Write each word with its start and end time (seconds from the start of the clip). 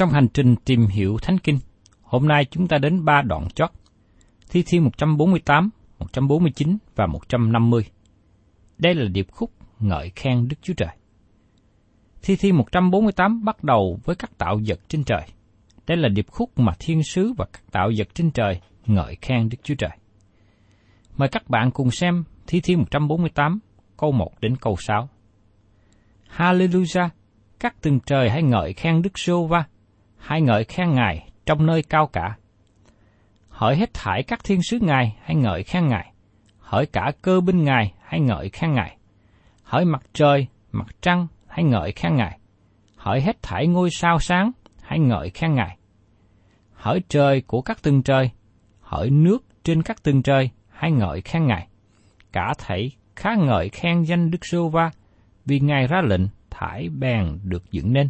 trong 0.00 0.10
hành 0.10 0.28
trình 0.34 0.56
tìm 0.64 0.86
hiểu 0.86 1.18
Thánh 1.22 1.38
Kinh, 1.38 1.58
hôm 2.02 2.28
nay 2.28 2.44
chúng 2.50 2.68
ta 2.68 2.78
đến 2.78 3.04
ba 3.04 3.22
đoạn 3.22 3.48
chót, 3.54 3.70
Thi 4.50 4.62
Thiên 4.66 4.84
148, 4.84 5.70
149 5.98 6.76
và 6.94 7.06
150. 7.06 7.82
Đây 8.78 8.94
là 8.94 9.08
điệp 9.08 9.26
khúc 9.30 9.50
ngợi 9.80 10.10
khen 10.16 10.48
Đức 10.48 10.56
Chúa 10.62 10.74
Trời. 10.76 10.88
Thi 12.22 12.36
Thiên 12.36 12.56
148 12.56 13.44
bắt 13.44 13.64
đầu 13.64 13.98
với 14.04 14.16
các 14.16 14.38
tạo 14.38 14.60
vật 14.66 14.80
trên 14.88 15.04
trời. 15.04 15.22
Đây 15.86 15.96
là 15.96 16.08
điệp 16.08 16.26
khúc 16.30 16.58
mà 16.58 16.72
thiên 16.78 17.02
sứ 17.02 17.32
và 17.38 17.46
các 17.52 17.62
tạo 17.72 17.90
vật 17.96 18.08
trên 18.14 18.30
trời 18.30 18.60
ngợi 18.86 19.16
khen 19.22 19.48
Đức 19.48 19.58
Chúa 19.62 19.74
Trời. 19.74 19.98
Mời 21.16 21.28
các 21.28 21.50
bạn 21.50 21.70
cùng 21.70 21.90
xem 21.90 22.24
Thi 22.46 22.60
Thiên 22.60 22.78
148, 22.78 23.58
câu 23.96 24.12
1 24.12 24.40
đến 24.40 24.56
câu 24.56 24.76
6. 24.78 25.08
Hallelujah! 26.36 27.08
Các 27.60 27.82
tầng 27.82 27.98
trời 28.06 28.30
hãy 28.30 28.42
ngợi 28.42 28.72
khen 28.72 29.02
Đức 29.02 29.18
Sô 29.18 29.46
Va, 29.46 29.64
hãy 30.20 30.40
ngợi 30.40 30.64
khen 30.64 30.94
Ngài 30.94 31.30
trong 31.46 31.66
nơi 31.66 31.82
cao 31.82 32.06
cả. 32.06 32.36
Hỡi 33.48 33.76
hết 33.76 33.94
thải 33.94 34.22
các 34.22 34.44
thiên 34.44 34.62
sứ 34.62 34.78
Ngài, 34.80 35.16
hãy 35.22 35.36
ngợi 35.36 35.62
khen 35.62 35.88
Ngài. 35.88 36.12
Hỡi 36.58 36.86
cả 36.86 37.12
cơ 37.22 37.40
binh 37.40 37.64
Ngài, 37.64 37.92
hãy 38.02 38.20
ngợi 38.20 38.48
khen 38.48 38.72
Ngài. 38.74 38.96
Hỡi 39.62 39.84
mặt 39.84 40.02
trời, 40.12 40.46
mặt 40.72 40.86
trăng, 41.02 41.26
hãy 41.46 41.64
ngợi 41.64 41.92
khen 41.92 42.16
Ngài. 42.16 42.38
Hỡi 42.96 43.20
hết 43.20 43.42
thải 43.42 43.66
ngôi 43.66 43.90
sao 43.90 44.18
sáng, 44.18 44.50
hãy 44.82 44.98
ngợi 44.98 45.30
khen 45.30 45.54
Ngài. 45.54 45.76
Hỡi 46.72 47.02
trời 47.08 47.40
của 47.40 47.62
các 47.62 47.82
tương 47.82 48.02
trời, 48.02 48.30
hỡi 48.80 49.10
nước 49.10 49.44
trên 49.64 49.82
các 49.82 50.02
tương 50.02 50.22
trời, 50.22 50.50
hãy 50.68 50.92
ngợi 50.92 51.20
khen 51.20 51.46
Ngài. 51.46 51.68
Cả 52.32 52.54
thảy 52.58 52.90
khá 53.16 53.34
ngợi 53.34 53.68
khen 53.68 54.02
danh 54.02 54.30
Đức 54.30 54.46
Sô 54.46 54.68
Va, 54.68 54.90
vì 55.46 55.60
Ngài 55.60 55.86
ra 55.86 56.02
lệnh 56.04 56.26
thải 56.50 56.88
bèn 56.88 57.38
được 57.44 57.70
dựng 57.70 57.92
nên. 57.92 58.08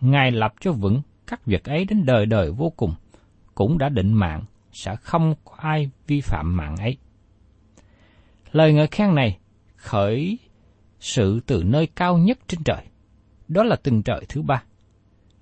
Ngài 0.00 0.30
lập 0.30 0.52
cho 0.60 0.72
vững 0.72 1.02
các 1.28 1.46
việc 1.46 1.64
ấy 1.64 1.84
đến 1.84 2.06
đời 2.06 2.26
đời 2.26 2.50
vô 2.50 2.70
cùng, 2.76 2.94
cũng 3.54 3.78
đã 3.78 3.88
định 3.88 4.12
mạng, 4.12 4.44
sẽ 4.72 4.96
không 4.96 5.34
có 5.44 5.54
ai 5.58 5.90
vi 6.06 6.20
phạm 6.20 6.56
mạng 6.56 6.76
ấy. 6.76 6.96
Lời 8.52 8.72
ngợi 8.72 8.86
khen 8.86 9.14
này 9.14 9.38
khởi 9.76 10.38
sự 11.00 11.40
từ 11.46 11.62
nơi 11.62 11.86
cao 11.86 12.18
nhất 12.18 12.38
trên 12.46 12.62
trời, 12.64 12.84
đó 13.48 13.64
là 13.64 13.76
từng 13.76 14.02
trời 14.02 14.24
thứ 14.28 14.42
ba. 14.42 14.62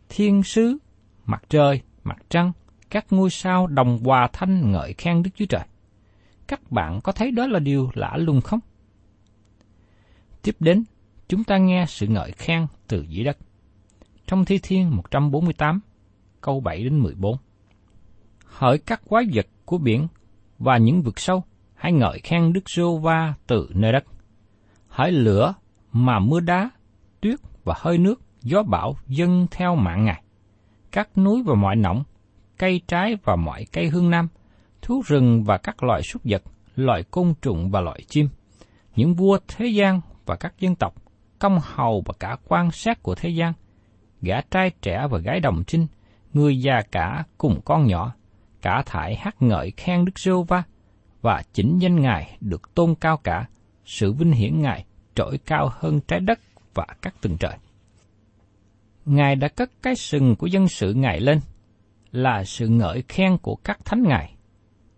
Thiên 0.08 0.42
sứ, 0.42 0.78
mặt 1.24 1.42
trời, 1.48 1.80
mặt 2.04 2.18
trăng, 2.28 2.52
các 2.90 3.06
ngôi 3.10 3.30
sao 3.30 3.66
đồng 3.66 3.98
hòa 4.04 4.28
thanh 4.32 4.72
ngợi 4.72 4.92
khen 4.92 5.22
Đức 5.22 5.30
Chúa 5.34 5.46
Trời. 5.48 5.64
Các 6.46 6.72
bạn 6.72 7.00
có 7.00 7.12
thấy 7.12 7.30
đó 7.30 7.46
là 7.46 7.58
điều 7.58 7.90
lạ 7.94 8.16
lùng 8.16 8.40
không? 8.40 8.60
Tiếp 10.42 10.56
đến, 10.60 10.84
chúng 11.28 11.44
ta 11.44 11.58
nghe 11.58 11.84
sự 11.88 12.06
ngợi 12.06 12.32
khen 12.32 12.66
từ 12.88 13.02
dưới 13.08 13.24
đất. 13.24 13.38
Trong 14.26 14.44
Thi 14.44 14.58
Thiên 14.62 14.96
148, 14.96 15.80
câu 16.40 16.60
7 16.60 16.84
đến 16.84 16.98
14. 16.98 17.36
Hỡi 18.44 18.78
các 18.78 19.02
quái 19.08 19.24
vật 19.32 19.46
của 19.64 19.78
biển 19.78 20.08
và 20.58 20.76
những 20.76 21.02
vực 21.02 21.18
sâu, 21.18 21.44
hãy 21.74 21.92
ngợi 21.92 22.18
khen 22.18 22.52
Đức 22.52 22.70
Giô 22.70 22.98
Va 22.98 23.34
từ 23.46 23.68
nơi 23.74 23.92
đất. 23.92 24.04
Hỡi 24.88 25.12
lửa 25.12 25.54
mà 25.92 26.18
mưa 26.18 26.40
đá, 26.40 26.70
tuyết 27.20 27.40
và 27.64 27.74
hơi 27.76 27.98
nước, 27.98 28.20
gió 28.42 28.62
bão 28.62 28.96
dâng 29.08 29.46
theo 29.50 29.76
mạng 29.76 30.04
Ngài. 30.04 30.22
Các 30.92 31.18
núi 31.18 31.42
và 31.42 31.54
mọi 31.54 31.76
nọng, 31.76 32.04
cây 32.58 32.80
trái 32.88 33.16
và 33.24 33.36
mọi 33.36 33.66
cây 33.72 33.88
hương 33.88 34.10
nam, 34.10 34.28
thú 34.82 35.02
rừng 35.06 35.44
và 35.44 35.58
các 35.58 35.82
loài 35.82 36.02
súc 36.02 36.22
vật, 36.24 36.42
loài 36.76 37.02
côn 37.02 37.34
trùng 37.42 37.70
và 37.70 37.80
loài 37.80 38.00
chim, 38.08 38.28
những 38.96 39.14
vua 39.14 39.38
thế 39.48 39.66
gian 39.66 40.00
và 40.26 40.36
các 40.36 40.54
dân 40.58 40.74
tộc, 40.74 40.94
công 41.38 41.58
hầu 41.62 42.02
và 42.06 42.14
cả 42.20 42.36
quan 42.48 42.70
sát 42.70 43.02
của 43.02 43.14
thế 43.14 43.28
gian, 43.28 43.52
gã 44.22 44.40
trai 44.40 44.70
trẻ 44.82 45.06
và 45.10 45.18
gái 45.18 45.40
đồng 45.40 45.64
trinh, 45.66 45.86
người 46.32 46.60
già 46.60 46.82
cả 46.92 47.24
cùng 47.38 47.60
con 47.64 47.86
nhỏ, 47.86 48.14
cả 48.62 48.82
thải 48.86 49.16
hát 49.16 49.42
ngợi 49.42 49.72
khen 49.76 50.04
Đức 50.04 50.18
giê 50.18 50.32
va 50.48 50.62
và 51.22 51.42
chính 51.52 51.78
danh 51.78 52.00
Ngài 52.00 52.36
được 52.40 52.74
tôn 52.74 52.94
cao 52.94 53.16
cả, 53.16 53.48
sự 53.84 54.12
vinh 54.12 54.32
hiển 54.32 54.62
Ngài 54.62 54.84
trỗi 55.14 55.38
cao 55.38 55.70
hơn 55.72 56.00
trái 56.08 56.20
đất 56.20 56.40
và 56.74 56.86
các 57.02 57.14
tầng 57.22 57.36
trời. 57.36 57.56
Ngài 59.04 59.36
đã 59.36 59.48
cất 59.48 59.70
cái 59.82 59.94
sừng 59.96 60.36
của 60.36 60.46
dân 60.46 60.68
sự 60.68 60.94
Ngài 60.94 61.20
lên, 61.20 61.40
là 62.12 62.44
sự 62.44 62.68
ngợi 62.68 63.02
khen 63.08 63.38
của 63.38 63.56
các 63.56 63.84
thánh 63.84 64.02
Ngài, 64.02 64.34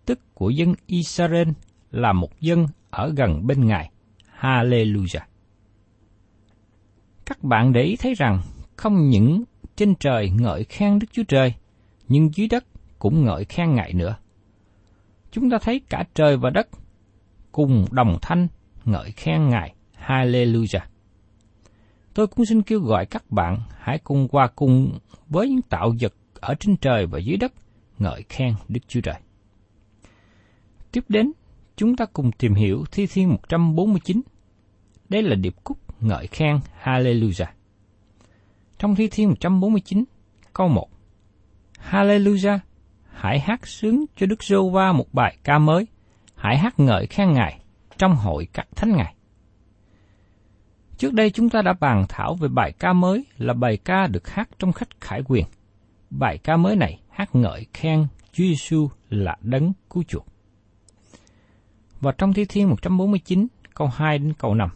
tức 0.05 0.19
của 0.33 0.49
dân 0.49 0.73
Israel 0.85 1.47
là 1.91 2.13
một 2.13 2.39
dân 2.39 2.67
ở 2.89 3.13
gần 3.15 3.47
bên 3.47 3.65
Ngài. 3.65 3.91
Hallelujah! 4.39 5.25
Các 7.25 7.43
bạn 7.43 7.73
để 7.73 7.81
ý 7.81 7.95
thấy 7.95 8.13
rằng 8.13 8.41
không 8.79 9.09
những 9.09 9.43
trên 9.75 9.95
trời 9.95 10.29
ngợi 10.29 10.63
khen 10.63 10.99
Đức 10.99 11.07
Chúa 11.11 11.23
Trời, 11.27 11.53
nhưng 12.07 12.29
dưới 12.33 12.47
đất 12.47 12.65
cũng 12.99 13.25
ngợi 13.25 13.45
khen 13.45 13.75
Ngài 13.75 13.93
nữa. 13.93 14.15
Chúng 15.31 15.49
ta 15.49 15.57
thấy 15.61 15.81
cả 15.89 16.03
trời 16.13 16.37
và 16.37 16.49
đất 16.49 16.67
cùng 17.51 17.85
đồng 17.91 18.17
thanh 18.21 18.47
ngợi 18.85 19.11
khen 19.11 19.49
Ngài. 19.49 19.73
Hallelujah! 20.07 20.81
tôi 22.13 22.27
cũng 22.27 22.45
xin 22.45 22.61
kêu 22.61 22.79
gọi 22.79 23.05
các 23.05 23.31
bạn 23.31 23.59
hãy 23.79 23.99
cùng 24.03 24.27
qua 24.27 24.47
cùng 24.55 24.99
với 25.27 25.49
những 25.49 25.61
tạo 25.61 25.93
vật 25.99 26.13
ở 26.33 26.55
trên 26.59 26.77
trời 26.77 27.05
và 27.05 27.19
dưới 27.19 27.37
đất 27.37 27.53
ngợi 27.99 28.23
khen 28.29 28.53
Đức 28.67 28.79
Chúa 28.87 29.01
Trời. 29.01 29.15
Tiếp 30.91 31.03
đến, 31.09 31.31
chúng 31.75 31.95
ta 31.95 32.05
cùng 32.05 32.31
tìm 32.31 32.53
hiểu 32.53 32.83
Thi 32.91 33.07
Thiên 33.07 33.29
149. 33.29 34.21
Đây 35.09 35.23
là 35.23 35.35
điệp 35.35 35.55
khúc 35.63 35.77
ngợi 36.01 36.27
khen 36.27 36.59
Hallelujah. 36.83 37.58
Trong 38.79 38.95
Thi 38.95 39.07
Thiên 39.11 39.29
149, 39.29 40.03
câu 40.53 40.67
1. 40.67 40.89
Hallelujah, 41.89 42.59
hãy 43.13 43.39
hát 43.39 43.67
sướng 43.67 44.05
cho 44.15 44.25
Đức 44.25 44.43
giê 44.43 44.55
va 44.73 44.91
một 44.91 45.13
bài 45.13 45.37
ca 45.43 45.59
mới, 45.59 45.87
hãy 46.35 46.57
hát 46.57 46.79
ngợi 46.79 47.07
khen 47.07 47.33
Ngài 47.33 47.59
trong 47.97 48.15
hội 48.15 48.47
các 48.53 48.67
thánh 48.75 48.91
Ngài. 48.91 49.15
Trước 50.97 51.13
đây 51.13 51.29
chúng 51.29 51.49
ta 51.49 51.61
đã 51.61 51.73
bàn 51.79 52.05
thảo 52.09 52.35
về 52.35 52.47
bài 52.47 52.71
ca 52.79 52.93
mới 52.93 53.25
là 53.37 53.53
bài 53.53 53.77
ca 53.77 54.07
được 54.07 54.29
hát 54.29 54.49
trong 54.59 54.73
khách 54.73 55.01
khải 55.01 55.21
quyền. 55.25 55.45
Bài 56.09 56.37
ca 56.37 56.57
mới 56.57 56.75
này 56.75 56.99
hát 57.09 57.35
ngợi 57.35 57.65
khen 57.73 58.07
Chúa 58.31 58.43
Giêsu 58.43 58.89
là 59.09 59.37
đấng 59.41 59.73
cứu 59.89 60.03
chuộc. 60.03 60.25
Và 62.01 62.11
trong 62.11 62.33
Thi 62.33 62.45
Thiên 62.45 62.69
149, 62.69 63.47
câu 63.73 63.87
2 63.87 64.17
đến 64.17 64.33
câu 64.33 64.55
5. 64.55 64.69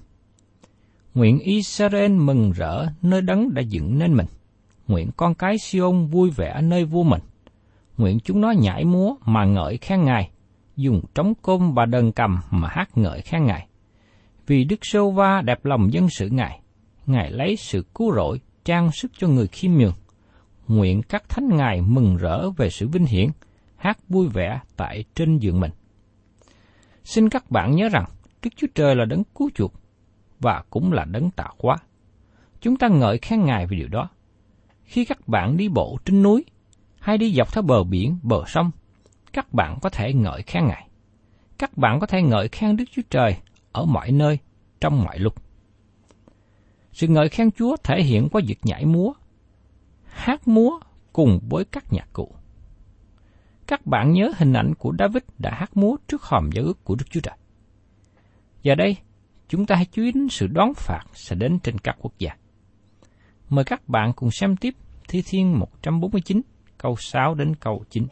Nguyện 1.16 1.40
Israel 1.40 2.12
mừng 2.12 2.52
rỡ 2.52 2.86
nơi 3.02 3.22
đấng 3.22 3.54
đã 3.54 3.62
dựng 3.62 4.00
nên 4.00 4.14
mình. 4.14 4.26
Nguyện 4.88 5.10
con 5.18 5.36
cái 5.36 5.58
Siôn 5.58 6.06
vui 6.08 6.30
vẻ 6.30 6.62
nơi 6.62 6.86
vua 6.86 7.04
mình. 7.04 7.22
Nguyện 7.98 8.20
chúng 8.20 8.42
nó 8.42 8.52
nhảy 8.52 8.86
múa 8.86 9.16
mà 9.26 9.46
ngợi 9.46 9.78
khen 9.78 10.04
Ngài, 10.04 10.30
dùng 10.76 11.02
trống 11.16 11.34
côn 11.42 11.74
và 11.74 11.86
đờn 11.86 12.12
cầm 12.12 12.40
mà 12.52 12.68
hát 12.72 12.98
ngợi 12.98 13.22
khen 13.22 13.46
Ngài. 13.46 13.68
Vì 14.48 14.64
Đức 14.64 14.80
Sô 14.82 15.12
Va 15.12 15.42
đẹp 15.42 15.66
lòng 15.66 15.94
dân 15.94 16.10
sự 16.10 16.30
Ngài, 16.30 16.60
Ngài 17.06 17.32
lấy 17.32 17.56
sự 17.56 17.86
cứu 17.96 18.14
rỗi 18.16 18.40
trang 18.66 18.92
sức 18.92 19.12
cho 19.18 19.28
người 19.28 19.48
khiêm 19.48 19.72
nhường. 19.72 19.94
Nguyện 20.68 21.02
các 21.02 21.30
thánh 21.30 21.50
Ngài 21.58 21.82
mừng 21.82 22.18
rỡ 22.18 22.50
về 22.50 22.70
sự 22.70 22.88
vinh 22.88 23.06
hiển, 23.06 23.30
hát 23.76 23.98
vui 24.10 24.28
vẻ 24.28 24.60
tại 24.78 25.04
trên 25.16 25.38
giường 25.38 25.60
mình. 25.60 25.72
Xin 27.04 27.30
các 27.30 27.52
bạn 27.52 27.76
nhớ 27.76 27.90
rằng 27.90 28.06
Đức 28.42 28.50
Chúa 28.56 28.68
Trời 28.76 28.96
là 28.96 29.06
đấng 29.06 29.24
cứu 29.24 29.50
chuộc 29.56 29.83
và 30.44 30.64
cũng 30.70 30.92
là 30.92 31.06
đấng 31.06 31.32
tạo 31.32 31.56
hóa. 31.60 31.78
Chúng 32.62 32.78
ta 32.78 32.88
ngợi 32.88 33.18
khen 33.18 33.46
Ngài 33.46 33.68
về 33.68 33.78
điều 33.78 33.88
đó. 33.88 34.10
Khi 34.84 35.06
các 35.06 35.28
bạn 35.28 35.58
đi 35.58 35.70
bộ 35.70 35.98
trên 36.06 36.24
núi 36.24 36.46
hay 37.00 37.18
đi 37.18 37.34
dọc 37.34 37.54
theo 37.54 37.62
bờ 37.62 37.84
biển, 37.84 38.20
bờ 38.24 38.44
sông, 38.48 38.72
các 39.34 39.54
bạn 39.54 39.78
có 39.82 39.90
thể 39.90 40.14
ngợi 40.14 40.42
khen 40.42 40.68
Ngài. 40.68 40.90
Các 41.58 41.78
bạn 41.78 42.00
có 42.00 42.08
thể 42.08 42.22
ngợi 42.22 42.48
khen 42.48 42.78
Đức 42.78 42.86
Chúa 42.92 43.02
Trời 43.10 43.38
ở 43.72 43.86
mọi 43.86 44.12
nơi, 44.12 44.40
trong 44.82 45.04
mọi 45.04 45.20
lúc. 45.20 45.36
Sự 46.92 47.08
ngợi 47.08 47.30
khen 47.30 47.52
Chúa 47.52 47.76
thể 47.84 48.04
hiện 48.04 48.30
qua 48.32 48.42
việc 48.48 48.60
nhảy 48.64 48.86
múa, 48.86 49.14
hát 50.06 50.48
múa 50.48 50.80
cùng 51.14 51.40
với 51.50 51.66
các 51.66 51.94
nhạc 51.94 52.08
cụ. 52.14 52.36
Các 53.68 53.86
bạn 53.86 54.12
nhớ 54.12 54.32
hình 54.38 54.54
ảnh 54.54 54.74
của 54.76 54.94
David 55.00 55.24
đã 55.40 55.52
hát 55.54 55.78
múa 55.78 55.96
trước 56.08 56.24
hòm 56.24 56.50
giáo 56.52 56.66
ước 56.66 56.84
của 56.84 56.96
Đức 56.96 57.06
Chúa 57.10 57.20
Trời. 57.20 57.36
Giờ 58.64 58.76
đây, 58.76 58.98
chúng 59.54 59.66
ta 59.66 59.76
hãy 59.76 59.86
chú 59.92 60.04
ý 60.04 60.12
đến 60.12 60.30
sự 60.30 60.48
đoán 60.48 60.74
phạt 60.74 61.04
sẽ 61.14 61.36
đến 61.36 61.60
trên 61.60 61.78
các 61.78 61.98
quốc 62.02 62.14
gia. 62.18 62.32
Mời 63.50 63.66
các 63.66 63.90
bạn 63.90 64.14
cùng 64.16 64.32
xem 64.32 64.56
tiếp 64.56 64.76
Thi 65.08 65.24
Thiên 65.26 65.60
149, 65.60 66.42
câu 66.78 66.96
6 67.00 67.36
đến 67.36 67.56
câu 67.56 67.84
9. 67.90 68.08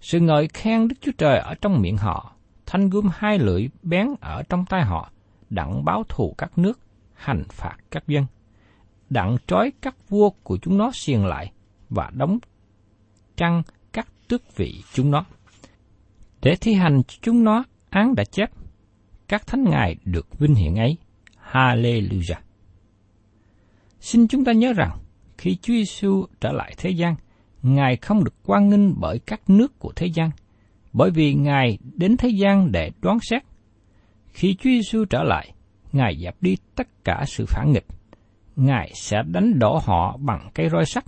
Sự 0.00 0.20
ngợi 0.20 0.48
khen 0.48 0.88
Đức 0.88 0.96
Chúa 1.00 1.12
Trời 1.18 1.38
ở 1.38 1.54
trong 1.54 1.80
miệng 1.80 1.96
họ, 1.96 2.36
thanh 2.66 2.90
gươm 2.90 3.08
hai 3.14 3.38
lưỡi 3.38 3.68
bén 3.82 4.08
ở 4.20 4.42
trong 4.48 4.64
tay 4.64 4.84
họ, 4.84 5.10
đặng 5.50 5.84
báo 5.84 6.04
thù 6.08 6.34
các 6.38 6.58
nước, 6.58 6.80
hành 7.14 7.44
phạt 7.48 7.76
các 7.90 8.08
dân, 8.08 8.26
đặng 9.10 9.36
trói 9.46 9.72
các 9.82 9.96
vua 10.08 10.30
của 10.30 10.58
chúng 10.62 10.78
nó 10.78 10.90
xiềng 10.94 11.26
lại 11.26 11.52
và 11.90 12.10
đóng 12.14 12.38
trăng 13.36 13.62
các 13.92 14.08
tước 14.28 14.56
vị 14.56 14.82
chúng 14.92 15.10
nó. 15.10 15.24
Để 16.42 16.56
thi 16.60 16.74
hành 16.74 17.02
chúng 17.20 17.44
nó 17.44 17.64
án 17.90 18.14
đã 18.14 18.24
chép, 18.24 18.50
các 19.28 19.46
thánh 19.46 19.64
ngài 19.64 19.96
được 20.04 20.38
vinh 20.38 20.54
hiển 20.54 20.74
ấy. 20.74 20.96
Hallelujah. 21.52 22.40
Xin 24.00 24.28
chúng 24.28 24.44
ta 24.44 24.52
nhớ 24.52 24.72
rằng, 24.72 24.98
khi 25.38 25.56
Chúa 25.62 25.74
Giêsu 25.74 26.26
trở 26.40 26.52
lại 26.52 26.74
thế 26.78 26.90
gian, 26.90 27.14
Ngài 27.62 27.96
không 27.96 28.24
được 28.24 28.34
quan 28.44 28.68
nghênh 28.68 29.00
bởi 29.00 29.18
các 29.18 29.50
nước 29.50 29.78
của 29.78 29.92
thế 29.96 30.06
gian, 30.06 30.30
bởi 30.92 31.10
vì 31.10 31.34
Ngài 31.34 31.78
đến 31.94 32.16
thế 32.16 32.28
gian 32.28 32.72
để 32.72 32.90
đoán 33.02 33.18
xét. 33.30 33.42
Khi 34.32 34.54
Chúa 34.54 34.70
Giêsu 34.70 35.04
trở 35.04 35.22
lại, 35.22 35.52
Ngài 35.92 36.18
dẹp 36.22 36.42
đi 36.42 36.56
tất 36.74 37.04
cả 37.04 37.24
sự 37.26 37.44
phản 37.48 37.72
nghịch. 37.72 37.86
Ngài 38.56 38.92
sẽ 38.94 39.16
đánh 39.26 39.58
đổ 39.58 39.78
họ 39.84 40.16
bằng 40.16 40.50
cây 40.54 40.68
roi 40.72 40.86
sắt. 40.86 41.04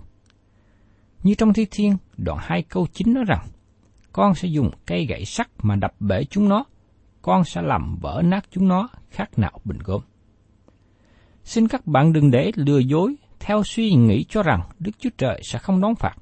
Như 1.23 1.33
trong 1.33 1.53
Thi 1.53 1.65
Thiên, 1.71 1.97
đoạn 2.17 2.37
2 2.41 2.61
câu 2.61 2.87
9 2.93 3.13
nói 3.13 3.23
rằng, 3.27 3.45
con 4.11 4.35
sẽ 4.35 4.47
dùng 4.47 4.71
cây 4.85 5.05
gậy 5.05 5.25
sắt 5.25 5.49
mà 5.61 5.75
đập 5.75 5.93
bể 5.99 6.23
chúng 6.23 6.49
nó, 6.49 6.65
con 7.21 7.43
sẽ 7.43 7.61
làm 7.61 7.97
vỡ 8.01 8.21
nát 8.25 8.45
chúng 8.51 8.67
nó 8.67 8.89
khác 9.09 9.39
nào 9.39 9.59
bình 9.63 9.79
gốm. 9.83 10.01
Xin 11.43 11.67
các 11.67 11.85
bạn 11.85 12.13
đừng 12.13 12.31
để 12.31 12.51
lừa 12.55 12.79
dối 12.79 13.15
theo 13.39 13.63
suy 13.63 13.93
nghĩ 13.93 14.25
cho 14.29 14.43
rằng 14.43 14.61
Đức 14.79 14.91
Chúa 14.99 15.09
Trời 15.17 15.41
sẽ 15.43 15.59
không 15.59 15.81
đón 15.81 15.95
phạt. 15.95 16.15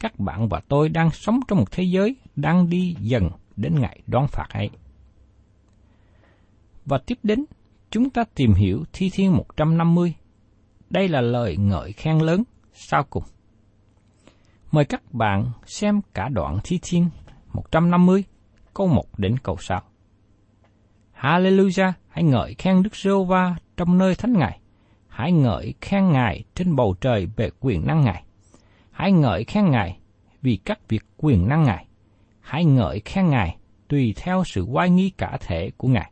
Các 0.00 0.18
bạn 0.18 0.48
và 0.48 0.60
tôi 0.68 0.88
đang 0.88 1.10
sống 1.10 1.40
trong 1.48 1.58
một 1.58 1.70
thế 1.70 1.82
giới 1.82 2.16
đang 2.36 2.68
đi 2.68 2.96
dần 3.00 3.30
đến 3.56 3.80
ngày 3.80 4.00
đón 4.06 4.26
phạt 4.28 4.46
ấy. 4.50 4.70
Và 6.84 6.98
tiếp 6.98 7.18
đến, 7.22 7.44
chúng 7.90 8.10
ta 8.10 8.24
tìm 8.34 8.54
hiểu 8.54 8.84
Thi 8.92 9.10
Thiên 9.12 9.36
150. 9.36 10.14
Đây 10.90 11.08
là 11.08 11.20
lời 11.20 11.56
ngợi 11.56 11.92
khen 11.92 12.18
lớn 12.18 12.42
sau 12.72 13.04
cùng. 13.10 13.24
Mời 14.72 14.84
các 14.84 15.12
bạn 15.12 15.50
xem 15.66 16.00
cả 16.14 16.28
đoạn 16.28 16.58
Thi 16.64 16.78
Thiên 16.82 17.08
150, 17.52 18.24
câu 18.74 18.86
1 18.86 19.18
đến 19.18 19.38
câu 19.38 19.56
6. 19.60 19.82
Hallelujah, 21.16 21.92
hãy 22.08 22.24
ngợi 22.24 22.54
khen 22.54 22.82
Đức 22.82 22.96
giê 22.96 23.10
va 23.28 23.56
trong 23.76 23.98
nơi 23.98 24.14
thánh 24.14 24.32
ngài. 24.32 24.58
Hãy 25.08 25.32
ngợi 25.32 25.74
khen 25.80 26.12
ngài 26.12 26.44
trên 26.54 26.76
bầu 26.76 26.94
trời 27.00 27.26
về 27.36 27.50
quyền 27.60 27.86
năng 27.86 28.04
ngài. 28.04 28.24
Hãy 28.90 29.12
ngợi 29.12 29.44
khen 29.44 29.70
ngài 29.70 29.98
vì 30.42 30.56
các 30.56 30.88
việc 30.88 31.04
quyền 31.16 31.48
năng 31.48 31.64
ngài. 31.64 31.86
Hãy 32.40 32.64
ngợi 32.64 33.00
khen 33.04 33.30
ngài 33.30 33.56
tùy 33.88 34.14
theo 34.16 34.44
sự 34.44 34.62
oai 34.62 34.90
nghi 34.90 35.10
cả 35.10 35.38
thể 35.40 35.70
của 35.76 35.88
ngài. 35.88 36.10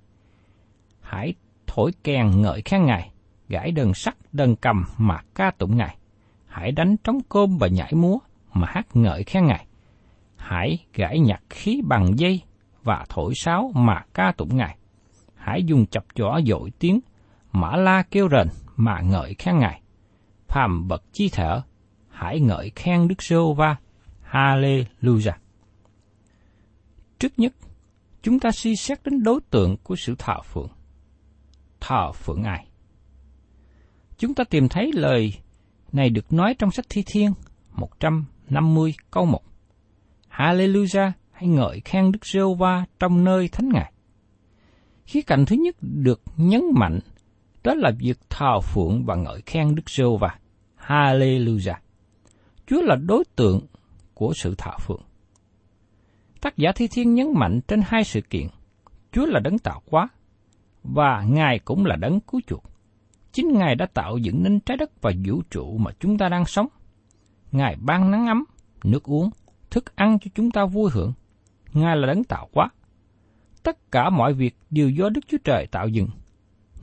Hãy 1.00 1.34
thổi 1.66 1.92
kèn 2.04 2.42
ngợi 2.42 2.62
khen 2.62 2.84
ngài, 2.84 3.10
gãi 3.48 3.70
đờn 3.70 3.94
sắt 3.94 4.14
đờn 4.32 4.56
cầm 4.56 4.84
mà 4.98 5.20
ca 5.34 5.50
tụng 5.50 5.76
ngài. 5.76 5.96
Hãy 6.46 6.72
đánh 6.72 6.96
trống 6.96 7.18
cơm 7.28 7.58
và 7.58 7.68
nhảy 7.68 7.92
múa 7.94 8.18
mà 8.52 8.66
hát 8.70 8.86
ngợi 8.94 9.24
khen 9.24 9.46
ngài. 9.46 9.66
Hãy 10.36 10.78
gãi 10.94 11.18
nhạc 11.18 11.42
khí 11.50 11.82
bằng 11.84 12.18
dây 12.18 12.40
và 12.82 13.04
thổi 13.08 13.32
sáo 13.34 13.72
mà 13.74 14.04
ca 14.14 14.32
tụng 14.32 14.56
ngài 14.56 14.76
hãy 15.44 15.64
dùng 15.64 15.86
chập 15.86 16.04
chỏ 16.14 16.40
dội 16.46 16.70
tiếng, 16.78 17.00
mã 17.52 17.76
la 17.76 18.02
kêu 18.02 18.28
rền 18.28 18.48
mà 18.76 19.00
ngợi 19.00 19.34
khen 19.34 19.58
Ngài. 19.58 19.80
Phàm 20.48 20.88
bậc 20.88 21.02
chi 21.12 21.28
thở 21.32 21.62
hãy 22.08 22.40
ngợi 22.40 22.70
khen 22.74 23.08
Đức 23.08 23.22
giê 23.22 23.36
va 23.56 23.76
Hallelujah. 24.30 25.32
Trước 27.18 27.32
nhất, 27.36 27.52
chúng 28.22 28.40
ta 28.40 28.50
suy 28.50 28.76
xét 28.76 29.02
đến 29.04 29.22
đối 29.22 29.40
tượng 29.50 29.76
của 29.76 29.96
sự 29.96 30.14
thờ 30.18 30.42
phượng. 30.42 30.68
Thờ 31.80 32.12
phượng 32.12 32.42
ai? 32.42 32.66
Chúng 34.18 34.34
ta 34.34 34.44
tìm 34.44 34.68
thấy 34.68 34.90
lời 34.94 35.32
này 35.92 36.10
được 36.10 36.32
nói 36.32 36.54
trong 36.58 36.70
sách 36.70 36.86
Thi 36.88 37.02
Thiên 37.06 37.32
150 37.72 38.94
câu 39.10 39.26
1. 39.26 39.40
Hallelujah, 40.30 41.10
hãy 41.30 41.48
ngợi 41.48 41.80
khen 41.84 42.12
Đức 42.12 42.26
giê 42.26 42.40
va 42.58 42.84
trong 42.98 43.24
nơi 43.24 43.48
thánh 43.48 43.68
ngài. 43.72 43.93
Khía 45.06 45.22
cạnh 45.22 45.46
thứ 45.46 45.56
nhất 45.56 45.76
được 45.80 46.22
nhấn 46.36 46.62
mạnh 46.74 47.00
đó 47.64 47.74
là 47.74 47.90
việc 47.98 48.18
thờ 48.30 48.60
phượng 48.60 49.04
và 49.04 49.14
ngợi 49.14 49.40
khen 49.46 49.74
Đức 49.74 49.90
Sô 49.90 50.16
và 50.16 50.38
Hallelujah. 50.86 51.74
Chúa 52.66 52.82
là 52.82 52.96
đối 52.96 53.24
tượng 53.36 53.60
của 54.14 54.32
sự 54.36 54.54
thờ 54.58 54.70
phượng. 54.78 55.02
Tác 56.40 56.56
giả 56.56 56.72
Thi 56.72 56.88
Thiên 56.88 57.14
nhấn 57.14 57.26
mạnh 57.34 57.60
trên 57.68 57.80
hai 57.86 58.04
sự 58.04 58.20
kiện. 58.20 58.46
Chúa 59.12 59.26
là 59.26 59.40
đấng 59.40 59.58
tạo 59.58 59.82
hóa 59.90 60.08
và 60.82 61.22
Ngài 61.22 61.58
cũng 61.58 61.86
là 61.86 61.96
đấng 61.96 62.20
cứu 62.20 62.40
chuộc. 62.46 62.64
Chính 63.32 63.52
Ngài 63.52 63.74
đã 63.74 63.86
tạo 63.86 64.18
dựng 64.18 64.42
nên 64.42 64.60
trái 64.60 64.76
đất 64.76 65.02
và 65.02 65.12
vũ 65.26 65.42
trụ 65.50 65.78
mà 65.78 65.90
chúng 66.00 66.18
ta 66.18 66.28
đang 66.28 66.44
sống. 66.44 66.66
Ngài 67.52 67.76
ban 67.80 68.10
nắng 68.10 68.26
ấm, 68.26 68.44
nước 68.84 69.02
uống, 69.04 69.30
thức 69.70 69.96
ăn 69.96 70.18
cho 70.18 70.30
chúng 70.34 70.50
ta 70.50 70.64
vui 70.64 70.90
hưởng. 70.92 71.12
Ngài 71.72 71.96
là 71.96 72.06
đấng 72.06 72.24
tạo 72.24 72.48
hóa 72.52 72.68
tất 73.64 73.92
cả 73.92 74.10
mọi 74.10 74.34
việc 74.34 74.56
đều 74.70 74.90
do 74.90 75.08
Đức 75.08 75.20
Chúa 75.28 75.38
Trời 75.44 75.66
tạo 75.66 75.88
dựng. 75.88 76.08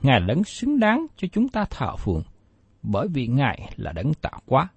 Ngài 0.02 0.20
là 0.20 0.26
đấng 0.26 0.44
xứng 0.44 0.80
đáng 0.80 1.06
cho 1.16 1.28
chúng 1.32 1.48
ta 1.48 1.64
thờ 1.70 1.96
phượng, 1.96 2.22
bởi 2.82 3.08
vì 3.08 3.26
Ngài 3.26 3.72
là 3.76 3.92
đấng 3.92 4.14
tạo 4.14 4.40
hóa. 4.46 4.68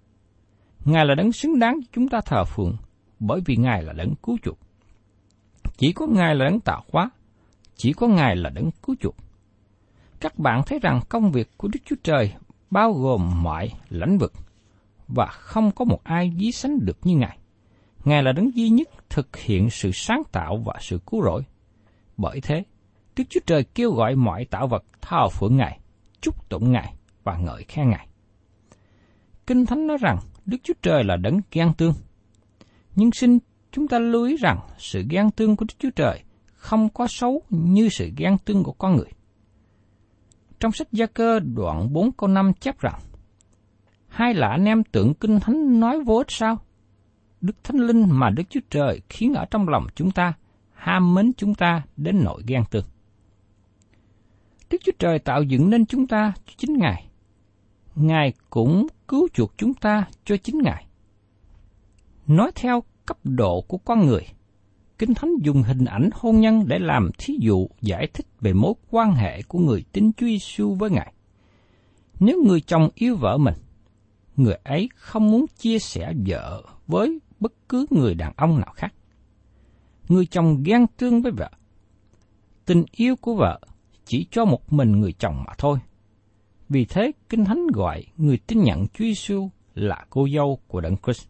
Ngài 0.86 1.06
là 1.06 1.16
đấng 1.16 1.32
xứng 1.32 1.60
đáng 1.60 1.80
cho 1.82 1.88
chúng 1.92 2.10
ta 2.10 2.22
thờ 2.26 2.44
phượng, 2.44 2.78
bởi 3.20 3.42
vì 3.46 3.56
Ngài 3.56 3.84
là 3.84 3.94
đấng 3.94 4.16
cứu 4.16 4.38
chuộc. 4.44 4.58
Chỉ 5.78 5.92
có 5.94 6.08
Ngài 6.08 6.36
là 6.36 6.46
đấng 6.46 6.60
tạo 6.60 6.84
hóa, 6.92 7.10
chỉ 7.76 7.94
có 7.94 8.08
Ngài 8.08 8.36
là 8.36 8.50
đấng 8.50 8.70
cứu 8.72 8.96
chuộc. 9.00 9.16
Các 10.20 10.40
bạn 10.40 10.62
thấy 10.66 10.80
rằng 10.80 11.00
công 11.10 11.32
việc 11.32 11.50
của 11.58 11.68
Đức 11.68 11.80
Chúa 11.86 11.96
Trời 12.04 12.34
bao 12.72 12.94
gồm 12.94 13.44
mọi 13.44 13.72
lĩnh 13.90 14.18
vực 14.18 14.34
và 15.08 15.26
không 15.26 15.72
có 15.72 15.86
một 15.86 16.04
ai 16.04 16.32
dí 16.40 16.52
sánh 16.52 16.86
được 16.86 16.98
như 17.04 17.16
Ngài. 17.16 17.38
Ngài 18.06 18.24
là 18.24 18.32
đấng 18.32 18.56
duy 18.56 18.70
nhất 18.70 18.90
thực 19.10 19.38
hiện 19.38 19.70
sự 19.70 19.92
sáng 19.94 20.22
tạo 20.32 20.58
và 20.66 20.74
sự 20.82 21.00
cứu 21.06 21.24
rỗi. 21.24 21.42
Bởi 22.18 22.42
thế, 22.42 22.64
Đức 23.16 23.24
Chúa 23.30 23.40
Trời 23.46 23.64
kêu 23.64 23.92
gọi 23.92 24.16
mọi 24.16 24.46
tạo 24.46 24.68
vật 24.68 24.84
thao 25.02 25.30
phượng 25.30 25.58
Ngài, 25.58 25.80
chúc 26.22 26.50
tụng 26.50 26.72
Ngài 26.72 26.94
và 27.24 27.38
ngợi 27.38 27.64
khen 27.64 27.90
Ngài. 27.90 28.08
Kinh 29.48 29.66
Thánh 29.66 29.88
nói 29.88 29.98
rằng 30.02 30.18
Đức 30.46 30.58
Chúa 30.64 30.74
Trời 30.82 31.04
là 31.04 31.16
đấng 31.18 31.42
ghen 31.52 31.74
tương. 31.78 31.94
Nhưng 32.96 33.12
xin 33.12 33.38
chúng 33.72 33.88
ta 33.88 34.00
lưu 34.00 34.26
ý 34.26 34.38
rằng 34.38 34.60
sự 34.78 35.04
ghen 35.10 35.32
tương 35.32 35.56
của 35.56 35.66
Đức 35.66 35.76
Chúa 35.80 35.90
Trời 35.96 36.24
không 36.54 36.90
có 36.90 37.08
xấu 37.10 37.42
như 37.50 37.90
sự 37.90 38.10
ghen 38.18 38.38
tương 38.46 38.64
của 38.64 38.72
con 38.72 38.96
người. 38.96 39.10
Trong 40.60 40.72
sách 40.72 40.88
Gia 40.92 41.06
Cơ 41.06 41.40
đoạn 41.40 41.94
4 41.94 42.12
câu 42.12 42.30
5 42.30 42.54
chép 42.54 42.80
rằng, 42.80 43.00
Hai 44.08 44.34
là 44.34 44.48
anh 44.48 44.66
em 44.66 44.84
tưởng 44.84 45.14
kinh 45.14 45.40
thánh 45.40 45.80
nói 45.80 46.00
vô 46.00 46.18
ích 46.18 46.32
sao? 46.32 46.58
Đức 47.42 47.64
Thánh 47.64 47.78
Linh 47.78 48.10
mà 48.10 48.30
Đức 48.30 48.44
Chúa 48.50 48.60
Trời 48.70 49.02
khiến 49.10 49.34
ở 49.34 49.46
trong 49.52 49.70
lòng 49.70 49.88
chúng 49.96 50.12
ta, 50.12 50.34
ham 50.86 51.14
mến 51.14 51.34
chúng 51.38 51.56
ta 51.56 51.84
đến 51.98 52.24
nội 52.24 52.44
ghen 52.48 52.64
tương. 52.72 52.86
Đức 54.70 54.78
Chúa 54.84 54.92
Trời 55.00 55.20
tạo 55.20 55.44
dựng 55.44 55.70
nên 55.70 55.86
chúng 55.86 56.08
ta 56.08 56.34
cho 56.46 56.54
chính 56.58 56.78
Ngài. 56.78 57.08
Ngài 57.96 58.34
cũng 58.50 58.88
cứu 59.08 59.28
chuộc 59.34 59.54
chúng 59.58 59.74
ta 59.74 60.08
cho 60.26 60.38
chính 60.38 60.62
Ngài. 60.64 60.88
Nói 62.28 62.52
theo 62.56 62.84
cấp 63.06 63.18
độ 63.24 63.62
của 63.62 63.78
con 63.78 64.06
người, 64.06 64.28
Kinh 64.98 65.14
Thánh 65.14 65.32
dùng 65.42 65.64
hình 65.64 65.86
ảnh 65.86 66.10
hôn 66.14 66.42
nhân 66.42 66.64
để 66.68 66.80
làm 66.80 67.10
thí 67.18 67.38
dụ 67.40 67.68
giải 67.82 68.08
thích 68.14 68.26
về 68.42 68.54
mối 68.54 68.74
quan 68.90 69.16
hệ 69.16 69.42
của 69.42 69.60
người 69.60 69.84
tín 69.92 70.12
Chúa 70.18 70.26
Giêsu 70.26 70.74
với 70.74 70.90
Ngài. 70.90 71.14
Nếu 72.20 72.44
người 72.44 72.62
chồng 72.62 72.90
yêu 72.96 73.16
vợ 73.16 73.38
mình, 73.38 73.56
người 74.36 74.56
ấy 74.64 74.90
không 74.96 75.32
muốn 75.32 75.46
chia 75.58 75.80
sẻ 75.80 76.14
vợ 76.28 76.64
với 76.88 77.20
bất 77.40 77.54
cứ 77.70 77.86
người 77.90 78.16
đàn 78.16 78.34
ông 78.38 78.60
nào 78.60 78.74
khác. 78.76 78.94
Người 80.08 80.26
chồng 80.26 80.64
ghen 80.64 80.86
tương 80.98 81.22
với 81.22 81.32
vợ. 81.32 81.50
Tình 82.66 82.86
yêu 82.92 83.16
của 83.16 83.36
vợ 83.36 83.60
chỉ 84.06 84.28
cho 84.32 84.46
một 84.46 84.74
mình 84.74 84.92
người 84.92 85.14
chồng 85.14 85.44
mà 85.48 85.54
thôi. 85.58 85.80
Vì 86.70 86.86
thế, 86.86 87.12
Kinh 87.30 87.46
Thánh 87.46 87.68
gọi 87.74 88.06
người 88.18 88.38
tin 88.38 88.64
nhận 88.64 88.88
Chúa 88.88 89.06
Giêsu 89.06 89.50
là 89.74 90.06
cô 90.10 90.28
dâu 90.36 90.60
của 90.68 90.82
Đấng 90.82 90.96
Christ. 91.04 91.28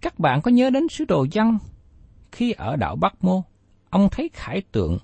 Các 0.00 0.18
bạn 0.18 0.40
có 0.42 0.50
nhớ 0.50 0.70
đến 0.70 0.88
sứ 0.88 1.04
đồ 1.04 1.26
dân 1.30 1.58
khi 2.32 2.52
ở 2.52 2.76
đảo 2.76 2.96
Bắc 2.96 3.24
Mô, 3.24 3.42
ông 3.90 4.08
thấy 4.10 4.30
khải 4.32 4.62
tượng 4.72 4.98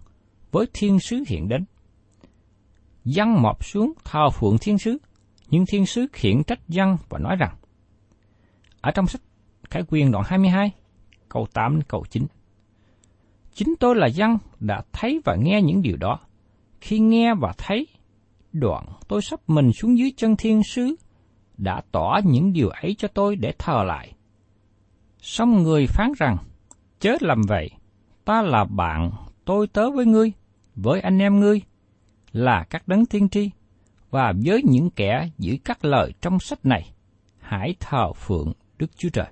với 0.53 0.67
thiên 0.73 1.01
sứ 1.01 1.25
hiện 1.27 1.49
đến. 1.49 1.65
Dân 3.05 3.43
mọp 3.43 3.65
xuống 3.65 3.93
thờ 4.05 4.31
phượng 4.31 4.59
thiên 4.61 4.79
sứ, 4.79 4.99
nhưng 5.51 5.65
thiên 5.69 5.87
sứ 5.87 6.07
khiển 6.13 6.43
trách 6.45 6.69
dân 6.69 6.97
và 7.09 7.19
nói 7.19 7.37
rằng, 7.37 7.57
ở 8.81 8.91
trong 8.91 9.07
sách 9.07 9.23
Khải 9.71 9.83
quyền 9.89 10.11
đoạn 10.11 10.25
22, 10.27 10.73
câu 11.33 11.47
8 11.53 11.75
đến 11.75 11.83
câu 11.89 12.05
9. 12.11 12.27
Chính 13.55 13.75
tôi 13.81 13.97
là 13.97 14.07
dân 14.07 14.39
đã 14.61 14.83
thấy 14.93 15.21
và 15.25 15.37
nghe 15.37 15.63
những 15.63 15.83
điều 15.83 15.97
đó. 15.97 16.19
Khi 16.81 16.99
nghe 16.99 17.35
và 17.35 17.53
thấy, 17.59 17.87
đoạn 18.53 18.87
tôi 19.09 19.23
sắp 19.23 19.41
mình 19.47 19.73
xuống 19.73 19.99
dưới 19.99 20.13
chân 20.17 20.37
thiên 20.37 20.63
sứ, 20.63 20.97
đã 21.59 21.83
tỏ 21.93 22.21
những 22.25 22.53
điều 22.53 22.69
ấy 22.69 22.95
cho 22.99 23.09
tôi 23.09 23.37
để 23.37 23.53
thờ 23.59 23.83
lại. 23.87 24.13
Xong 25.19 25.63
người 25.63 25.87
phán 25.87 26.13
rằng, 26.17 26.37
chớ 27.01 27.17
làm 27.21 27.43
vậy, 27.49 27.71
ta 28.25 28.43
là 28.43 28.65
bạn, 28.65 29.11
tôi 29.45 29.67
tớ 29.67 29.91
với 29.91 30.07
ngươi, 30.07 30.33
với 30.75 31.01
anh 31.01 31.19
em 31.19 31.41
ngươi, 31.41 31.61
là 32.33 32.65
các 32.71 32.89
đấng 32.89 33.07
tiên 33.07 33.29
tri, 33.29 33.51
và 34.11 34.33
với 34.45 34.63
những 34.65 34.91
kẻ 34.91 35.31
giữ 35.39 35.57
các 35.65 35.85
lời 35.85 36.13
trong 36.21 36.41
sách 36.41 36.67
này, 36.67 36.93
hãy 37.41 37.75
thờ 37.81 38.13
phượng 38.13 38.53
Đức 38.79 38.97
Chúa 38.97 39.09
Trời. 39.09 39.27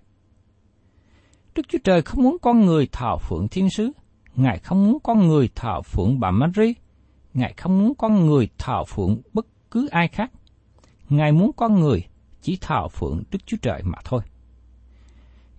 Đức 1.54 1.68
Chúa 1.68 1.78
Trời 1.84 2.02
không 2.02 2.22
muốn 2.22 2.36
con 2.42 2.60
người 2.60 2.88
thờ 2.92 3.16
phượng 3.16 3.48
thiên 3.48 3.70
sứ, 3.70 3.92
Ngài 4.34 4.58
không 4.58 4.84
muốn 4.84 4.98
con 5.02 5.28
người 5.28 5.48
thờ 5.54 5.82
phượng 5.82 6.20
bà 6.20 6.30
Mary, 6.30 6.74
Ngài 7.34 7.54
không 7.56 7.78
muốn 7.78 7.94
con 7.94 8.26
người 8.26 8.48
thờ 8.58 8.84
phượng 8.88 9.20
bất 9.32 9.46
cứ 9.70 9.88
ai 9.88 10.08
khác. 10.08 10.30
Ngài 11.08 11.32
muốn 11.32 11.50
con 11.56 11.80
người 11.80 12.04
chỉ 12.42 12.58
thờ 12.60 12.88
phượng 12.88 13.22
Đức 13.30 13.38
Chúa 13.46 13.56
Trời 13.62 13.82
mà 13.84 13.98
thôi. 14.04 14.20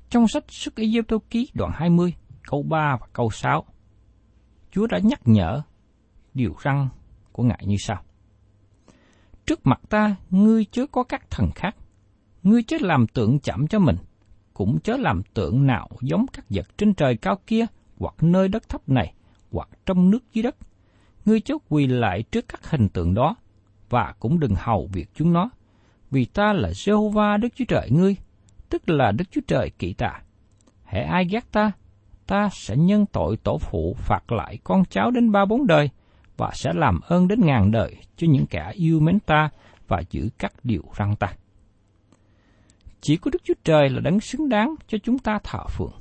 Trong 0.10 0.28
sách 0.28 0.44
Sức 0.48 0.76
Ý 0.76 1.02
Tô 1.08 1.18
ký 1.30 1.50
đoạn 1.54 1.72
20, 1.76 2.14
câu 2.48 2.64
3 2.64 2.98
và 3.02 3.08
câu 3.14 3.30
6, 3.30 3.66
Chúa 4.72 4.88
đã 4.88 5.00
nhắc 5.04 5.22
nhở 5.26 5.62
điều 6.34 6.56
răng 6.60 6.90
của 7.32 7.44
Ngài 7.44 7.64
như 7.66 7.76
sau. 7.80 8.04
Trước 9.46 9.68
mặt 9.68 9.80
ta, 9.90 10.16
ngươi 10.30 10.66
chớ 10.66 10.86
có 10.92 11.04
các 11.04 11.30
thần 11.30 11.50
khác, 11.56 11.76
ngươi 12.44 12.64
chớ 12.64 12.78
làm 12.80 13.08
tượng 13.08 13.40
chậm 13.40 13.68
cho 13.68 13.80
mình, 13.80 13.96
cũng 14.53 14.79
chớ 14.79 14.98
làm 14.98 15.22
tượng 15.34 15.67
nào 15.67 15.89
giống 16.01 16.25
các 16.34 16.46
vật 16.50 16.77
trên 16.77 16.93
trời 16.93 17.17
cao 17.17 17.39
kia, 17.48 17.65
hoặc 18.00 18.15
nơi 18.22 18.48
đất 18.48 18.70
thấp 18.70 18.89
này, 18.89 19.13
hoặc 19.51 19.70
trong 19.86 20.10
nước 20.10 20.34
dưới 20.34 20.43
đất. 20.43 20.55
Ngươi 21.25 21.41
chớ 21.41 21.53
quỳ 21.70 21.88
lại 21.88 22.24
trước 22.24 22.46
các 22.48 22.70
hình 22.70 22.89
tượng 22.89 23.13
đó, 23.13 23.36
và 23.89 24.13
cũng 24.20 24.39
đừng 24.39 24.55
hầu 24.58 24.89
việc 24.93 25.10
chúng 25.15 25.34
nó, 25.34 25.50
vì 26.12 26.25
ta 26.25 26.53
là 26.53 26.70
Jehovah 26.70 27.39
Đức 27.39 27.50
Chúa 27.55 27.65
Trời 27.67 27.89
ngươi, 27.91 28.15
tức 28.70 28.89
là 28.89 29.12
Đức 29.12 29.25
Chúa 29.31 29.41
Trời 29.48 29.70
kỵ 29.79 29.93
tà. 29.93 30.22
Hễ 30.86 31.01
ai 31.01 31.25
ghét 31.25 31.51
ta, 31.51 31.72
ta 32.27 32.50
sẽ 32.53 32.75
nhân 32.77 33.05
tội 33.05 33.38
tổ 33.38 33.58
phụ 33.58 33.96
phạt 33.98 34.31
lại 34.31 34.58
con 34.63 34.84
cháu 34.89 35.12
đến 35.12 35.31
ba 35.31 35.46
bốn 35.46 35.67
đời, 35.67 35.89
và 36.38 36.51
sẽ 36.53 36.74
làm 36.74 37.00
ơn 37.01 37.27
đến 37.27 37.46
ngàn 37.46 37.72
đời 37.72 37.96
cho 38.17 38.27
những 38.27 38.46
kẻ 38.46 38.72
yêu 38.75 39.00
mến 39.00 39.20
ta 39.20 39.50
và 39.88 40.03
giữ 40.10 40.29
các 40.38 40.53
điều 40.63 40.84
răn 40.98 41.15
ta. 41.15 41.34
Chỉ 43.01 43.17
có 43.17 43.31
Đức 43.31 43.39
Chúa 43.43 43.53
Trời 43.63 43.89
là 43.89 44.00
đấng 44.00 44.20
xứng 44.20 44.50
đáng 44.50 44.75
cho 44.88 44.98
chúng 45.03 45.20
ta 45.20 45.39
thờ 45.43 45.63
phượng. 45.70 45.93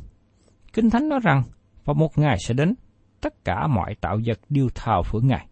Kinh 0.72 0.90
Thánh 0.90 1.08
nói 1.08 1.20
rằng, 1.22 1.42
vào 1.84 1.94
một 1.94 2.18
ngày 2.18 2.36
sẽ 2.46 2.54
đến, 2.54 2.74
tất 3.20 3.44
cả 3.44 3.66
mọi 3.66 3.94
tạo 3.94 4.18
vật 4.26 4.40
đều 4.48 4.68
thờ 4.74 5.02
phượng 5.02 5.28
Ngài. 5.28 5.46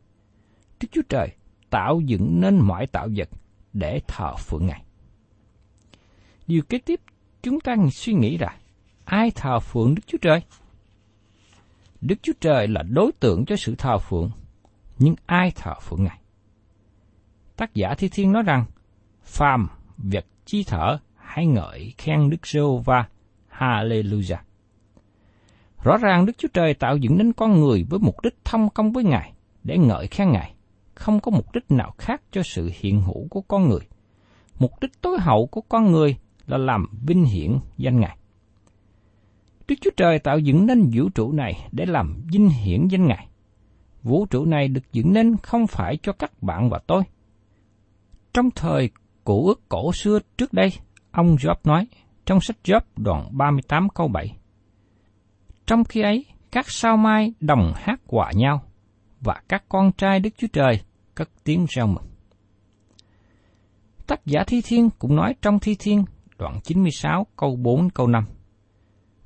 Đức 0.80 0.88
Chúa 0.92 1.02
Trời 1.08 1.28
tạo 1.70 2.00
dựng 2.00 2.40
nên 2.40 2.58
mọi 2.58 2.86
tạo 2.86 3.08
vật 3.16 3.28
để 3.72 4.00
thờ 4.08 4.34
phượng 4.36 4.66
Ngài. 4.66 4.84
Điều 6.46 6.62
kế 6.62 6.78
tiếp 6.78 7.00
chúng 7.42 7.60
ta 7.60 7.76
suy 7.92 8.12
nghĩ 8.12 8.38
là 8.38 8.56
ai 9.04 9.30
thờ 9.30 9.60
phượng 9.60 9.94
Đức 9.94 10.02
Chúa 10.06 10.18
Trời? 10.18 10.42
Đức 12.00 12.16
Chúa 12.22 12.32
Trời 12.40 12.68
là 12.68 12.82
đối 12.82 13.12
tượng 13.12 13.44
cho 13.46 13.56
sự 13.56 13.74
thờ 13.74 13.98
phượng, 13.98 14.30
nhưng 14.98 15.14
ai 15.26 15.52
thờ 15.56 15.74
phượng 15.82 16.04
Ngài? 16.04 16.20
Tác 17.56 17.74
giả 17.74 17.94
Thi 17.98 18.08
Thiên 18.08 18.32
nói 18.32 18.42
rằng, 18.42 18.64
phàm 19.22 19.68
vật 19.96 20.26
chi 20.44 20.64
thở 20.66 20.98
hãy 21.28 21.46
ngợi 21.46 21.94
khen 21.98 22.30
Đức 22.30 22.46
giê 22.46 22.60
va 22.84 23.08
Hallelujah. 23.58 24.38
Rõ 25.82 25.96
ràng 25.96 26.26
Đức 26.26 26.32
Chúa 26.38 26.48
Trời 26.54 26.74
tạo 26.74 26.96
dựng 26.96 27.18
nên 27.18 27.32
con 27.32 27.60
người 27.60 27.86
với 27.90 27.98
mục 27.98 28.22
đích 28.22 28.44
thông 28.44 28.70
công 28.70 28.92
với 28.92 29.04
Ngài, 29.04 29.32
để 29.64 29.78
ngợi 29.78 30.06
khen 30.06 30.32
Ngài, 30.32 30.54
không 30.94 31.20
có 31.20 31.30
mục 31.30 31.52
đích 31.52 31.70
nào 31.70 31.94
khác 31.98 32.22
cho 32.32 32.42
sự 32.42 32.70
hiện 32.74 33.00
hữu 33.00 33.28
của 33.30 33.40
con 33.40 33.68
người. 33.68 33.80
Mục 34.58 34.72
đích 34.80 35.00
tối 35.00 35.18
hậu 35.20 35.46
của 35.46 35.60
con 35.60 35.92
người 35.92 36.16
là 36.46 36.58
làm 36.58 36.86
vinh 37.06 37.24
hiển 37.24 37.58
danh 37.76 38.00
Ngài. 38.00 38.18
Đức 39.68 39.74
Chúa 39.80 39.90
Trời 39.96 40.18
tạo 40.18 40.38
dựng 40.38 40.66
nên 40.66 40.90
vũ 40.92 41.08
trụ 41.08 41.32
này 41.32 41.68
để 41.72 41.86
làm 41.86 42.22
vinh 42.32 42.48
hiển 42.48 42.88
danh 42.88 43.06
Ngài. 43.06 43.28
Vũ 44.02 44.26
trụ 44.26 44.44
này 44.44 44.68
được 44.68 44.92
dựng 44.92 45.12
nên 45.12 45.36
không 45.36 45.66
phải 45.66 45.98
cho 46.02 46.12
các 46.12 46.42
bạn 46.42 46.70
và 46.70 46.78
tôi. 46.86 47.02
Trong 48.34 48.50
thời 48.50 48.90
cổ 49.24 49.46
ước 49.46 49.68
cổ 49.68 49.92
xưa 49.92 50.18
trước 50.38 50.52
đây, 50.52 50.70
ông 51.10 51.36
Job 51.36 51.54
nói 51.64 51.86
trong 52.26 52.40
sách 52.40 52.56
Job 52.64 52.80
đoạn 52.96 53.28
38 53.32 53.88
câu 53.88 54.08
7. 54.08 54.36
Trong 55.66 55.84
khi 55.84 56.02
ấy, 56.02 56.24
các 56.50 56.70
sao 56.70 56.96
mai 56.96 57.32
đồng 57.40 57.72
hát 57.76 58.00
hòa 58.06 58.32
nhau, 58.34 58.62
và 59.20 59.42
các 59.48 59.64
con 59.68 59.92
trai 59.92 60.20
Đức 60.20 60.30
Chúa 60.38 60.46
Trời 60.52 60.80
cất 61.14 61.30
tiếng 61.44 61.66
reo 61.68 61.86
mừng. 61.86 62.04
Tác 64.06 64.26
giả 64.26 64.44
Thi 64.46 64.60
Thiên 64.64 64.90
cũng 64.98 65.16
nói 65.16 65.34
trong 65.42 65.58
Thi 65.58 65.76
Thiên 65.78 66.04
đoạn 66.38 66.60
96 66.64 67.26
câu 67.36 67.56
4 67.56 67.90
câu 67.90 68.06
5. 68.06 68.24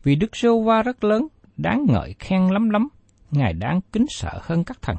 Vì 0.03 0.15
Đức 0.15 0.37
Sô 0.37 0.63
Va 0.63 0.83
rất 0.83 1.05
lớn, 1.05 1.27
đáng 1.57 1.87
ngợi 1.89 2.15
khen 2.19 2.49
lắm 2.49 2.71
lắm, 2.71 2.89
Ngài 3.31 3.53
đáng 3.53 3.81
kính 3.93 4.07
sợ 4.09 4.41
hơn 4.43 4.65
các 4.65 4.83
thần. 4.83 4.97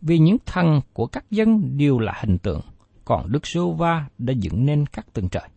Vì 0.00 0.18
những 0.18 0.36
thần 0.46 0.80
của 0.92 1.06
các 1.06 1.24
dân 1.30 1.76
đều 1.78 1.98
là 1.98 2.12
hình 2.20 2.38
tượng, 2.38 2.60
còn 3.04 3.32
Đức 3.32 3.46
Sô 3.46 3.72
Va 3.72 4.06
đã 4.18 4.32
dựng 4.32 4.66
nên 4.66 4.86
các 4.86 5.06
tầng 5.12 5.28
trời. 5.28 5.48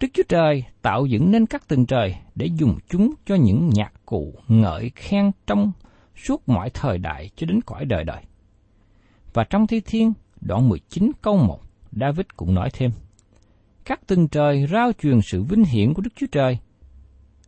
Đức 0.00 0.08
Chúa 0.12 0.22
Trời 0.28 0.64
tạo 0.82 1.06
dựng 1.06 1.30
nên 1.30 1.46
các 1.46 1.68
tầng 1.68 1.86
trời 1.86 2.16
để 2.34 2.46
dùng 2.46 2.78
chúng 2.88 3.14
cho 3.26 3.34
những 3.34 3.70
nhạc 3.74 3.92
cụ 4.06 4.34
ngợi 4.48 4.90
khen 4.94 5.30
trong 5.46 5.72
suốt 6.16 6.48
mọi 6.48 6.70
thời 6.70 6.98
đại 6.98 7.30
cho 7.36 7.46
đến 7.46 7.60
cõi 7.66 7.84
đời 7.84 8.04
đời. 8.04 8.22
Và 9.32 9.44
trong 9.44 9.66
Thi 9.66 9.80
Thiên, 9.80 10.12
đoạn 10.40 10.68
19 10.68 11.10
câu 11.22 11.36
1, 11.36 11.60
David 11.92 12.26
cũng 12.36 12.54
nói 12.54 12.70
thêm, 12.72 12.90
Các 13.84 14.06
tầng 14.06 14.28
trời 14.28 14.66
rao 14.72 14.92
truyền 15.02 15.20
sự 15.22 15.42
vinh 15.42 15.64
hiển 15.64 15.94
của 15.94 16.02
Đức 16.02 16.10
Chúa 16.16 16.26
Trời. 16.32 16.58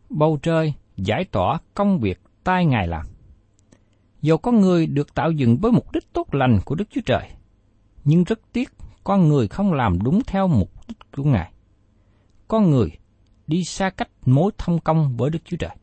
Bầu 0.09 0.39
trời 0.41 0.73
giải 0.97 1.25
tỏa 1.25 1.59
công 1.73 1.99
việc 1.99 2.21
tay 2.43 2.65
Ngài 2.65 2.87
làm. 2.87 3.05
Dầu 4.21 4.37
con 4.37 4.61
người 4.61 4.87
được 4.87 5.13
tạo 5.13 5.31
dựng 5.31 5.57
với 5.57 5.71
mục 5.71 5.91
đích 5.91 6.13
tốt 6.13 6.33
lành 6.33 6.59
của 6.65 6.75
Đức 6.75 6.87
Chúa 6.91 7.01
Trời, 7.05 7.29
nhưng 8.03 8.23
rất 8.23 8.39
tiếc 8.53 8.69
con 9.03 9.27
người 9.27 9.47
không 9.47 9.73
làm 9.73 10.01
đúng 10.03 10.21
theo 10.27 10.47
mục 10.47 10.71
đích 10.87 10.97
của 11.15 11.23
Ngài. 11.23 11.51
Con 12.49 12.69
người 12.71 12.89
đi 13.47 13.63
xa 13.63 13.89
cách 13.89 14.09
mối 14.25 14.51
thông 14.57 14.79
công 14.79 15.17
với 15.17 15.29
Đức 15.29 15.39
Chúa 15.45 15.57
Trời. 15.57 15.75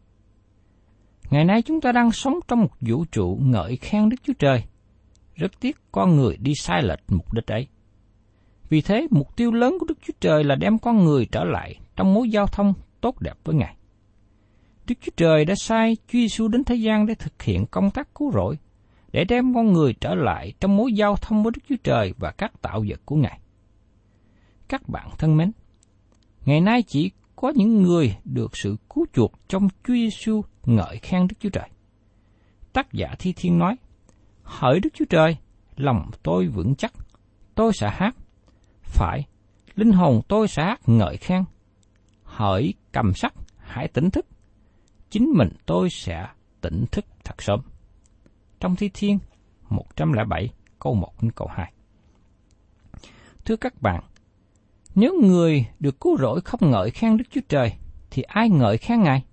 Ngày 1.30 1.44
nay 1.44 1.62
chúng 1.62 1.80
ta 1.80 1.92
đang 1.92 2.12
sống 2.12 2.34
trong 2.48 2.60
một 2.60 2.70
vũ 2.80 3.04
trụ 3.12 3.38
ngợi 3.42 3.76
khen 3.76 4.08
Đức 4.08 4.16
Chúa 4.22 4.32
Trời. 4.38 4.64
Rất 5.34 5.60
tiếc 5.60 5.76
con 5.92 6.16
người 6.16 6.36
đi 6.36 6.52
sai 6.54 6.82
lệch 6.82 7.00
mục 7.08 7.32
đích 7.32 7.46
ấy. 7.46 7.66
Vì 8.68 8.80
thế, 8.80 9.06
mục 9.10 9.36
tiêu 9.36 9.52
lớn 9.52 9.76
của 9.80 9.86
Đức 9.88 9.98
Chúa 10.06 10.12
Trời 10.20 10.44
là 10.44 10.54
đem 10.54 10.78
con 10.78 11.04
người 11.04 11.26
trở 11.32 11.44
lại 11.44 11.74
trong 11.96 12.14
mối 12.14 12.30
giao 12.30 12.46
thông 12.46 12.74
tốt 13.00 13.20
đẹp 13.20 13.34
với 13.44 13.54
Ngài. 13.54 13.76
Đức 14.86 14.94
Chúa 15.00 15.12
Trời 15.16 15.44
đã 15.44 15.54
sai 15.54 15.96
Chúa 15.96 16.18
Giêsu 16.18 16.48
đến 16.48 16.64
thế 16.64 16.74
gian 16.74 17.06
để 17.06 17.14
thực 17.14 17.42
hiện 17.42 17.66
công 17.66 17.90
tác 17.90 18.14
cứu 18.14 18.32
rỗi, 18.32 18.58
để 19.12 19.24
đem 19.24 19.54
con 19.54 19.72
người 19.72 19.94
trở 20.00 20.14
lại 20.14 20.52
trong 20.60 20.76
mối 20.76 20.92
giao 20.92 21.16
thông 21.16 21.42
với 21.42 21.52
Đức 21.56 21.62
Chúa 21.68 21.76
Trời 21.84 22.14
và 22.18 22.30
các 22.30 22.62
tạo 22.62 22.84
vật 22.88 23.00
của 23.04 23.16
Ngài. 23.16 23.40
Các 24.68 24.88
bạn 24.88 25.08
thân 25.18 25.36
mến, 25.36 25.52
ngày 26.46 26.60
nay 26.60 26.82
chỉ 26.82 27.10
có 27.36 27.52
những 27.54 27.82
người 27.82 28.16
được 28.24 28.56
sự 28.56 28.76
cứu 28.94 29.06
chuộc 29.12 29.32
trong 29.48 29.68
Chúa 29.84 29.94
Giêsu 29.94 30.42
ngợi 30.66 30.98
khen 30.98 31.28
Đức 31.28 31.36
Chúa 31.40 31.48
Trời. 31.48 31.68
Tác 32.72 32.92
giả 32.92 33.14
Thi 33.18 33.32
Thiên 33.36 33.58
nói, 33.58 33.76
Hỡi 34.42 34.80
Đức 34.80 34.90
Chúa 34.94 35.04
Trời, 35.10 35.36
lòng 35.76 36.10
tôi 36.22 36.46
vững 36.46 36.74
chắc, 36.74 36.92
tôi 37.54 37.72
sẽ 37.74 37.90
hát. 37.92 38.16
Phải, 38.82 39.24
linh 39.74 39.92
hồn 39.92 40.20
tôi 40.28 40.48
sẽ 40.48 40.64
hát 40.64 40.80
ngợi 40.86 41.16
khen. 41.16 41.44
Hỡi 42.22 42.74
cầm 42.92 43.14
sắc, 43.14 43.34
hãy 43.56 43.88
tỉnh 43.88 44.10
thức. 44.10 44.26
Chính 45.10 45.32
mình 45.36 45.48
tôi 45.66 45.90
sẽ 45.90 46.26
tỉnh 46.60 46.84
thức 46.92 47.04
thật 47.24 47.42
sớm. 47.42 47.60
Trong 48.60 48.76
Thi 48.76 48.90
Thiên 48.94 49.18
107 49.68 50.50
câu 50.78 50.94
1 50.94 51.22
đến 51.22 51.32
câu 51.32 51.48
2. 51.50 51.72
Thưa 53.44 53.56
các 53.56 53.82
bạn, 53.82 54.02
nếu 54.96 55.20
người 55.22 55.66
được 55.80 56.00
cứu 56.00 56.16
rỗi 56.18 56.40
không 56.40 56.70
ngợi 56.70 56.90
khen 56.90 57.16
Đức 57.16 57.24
Chúa 57.30 57.40
Trời, 57.48 57.72
thì 58.10 58.22
ai 58.22 58.50
ngợi 58.50 58.78
khen 58.78 59.02
Ngài? 59.02 59.24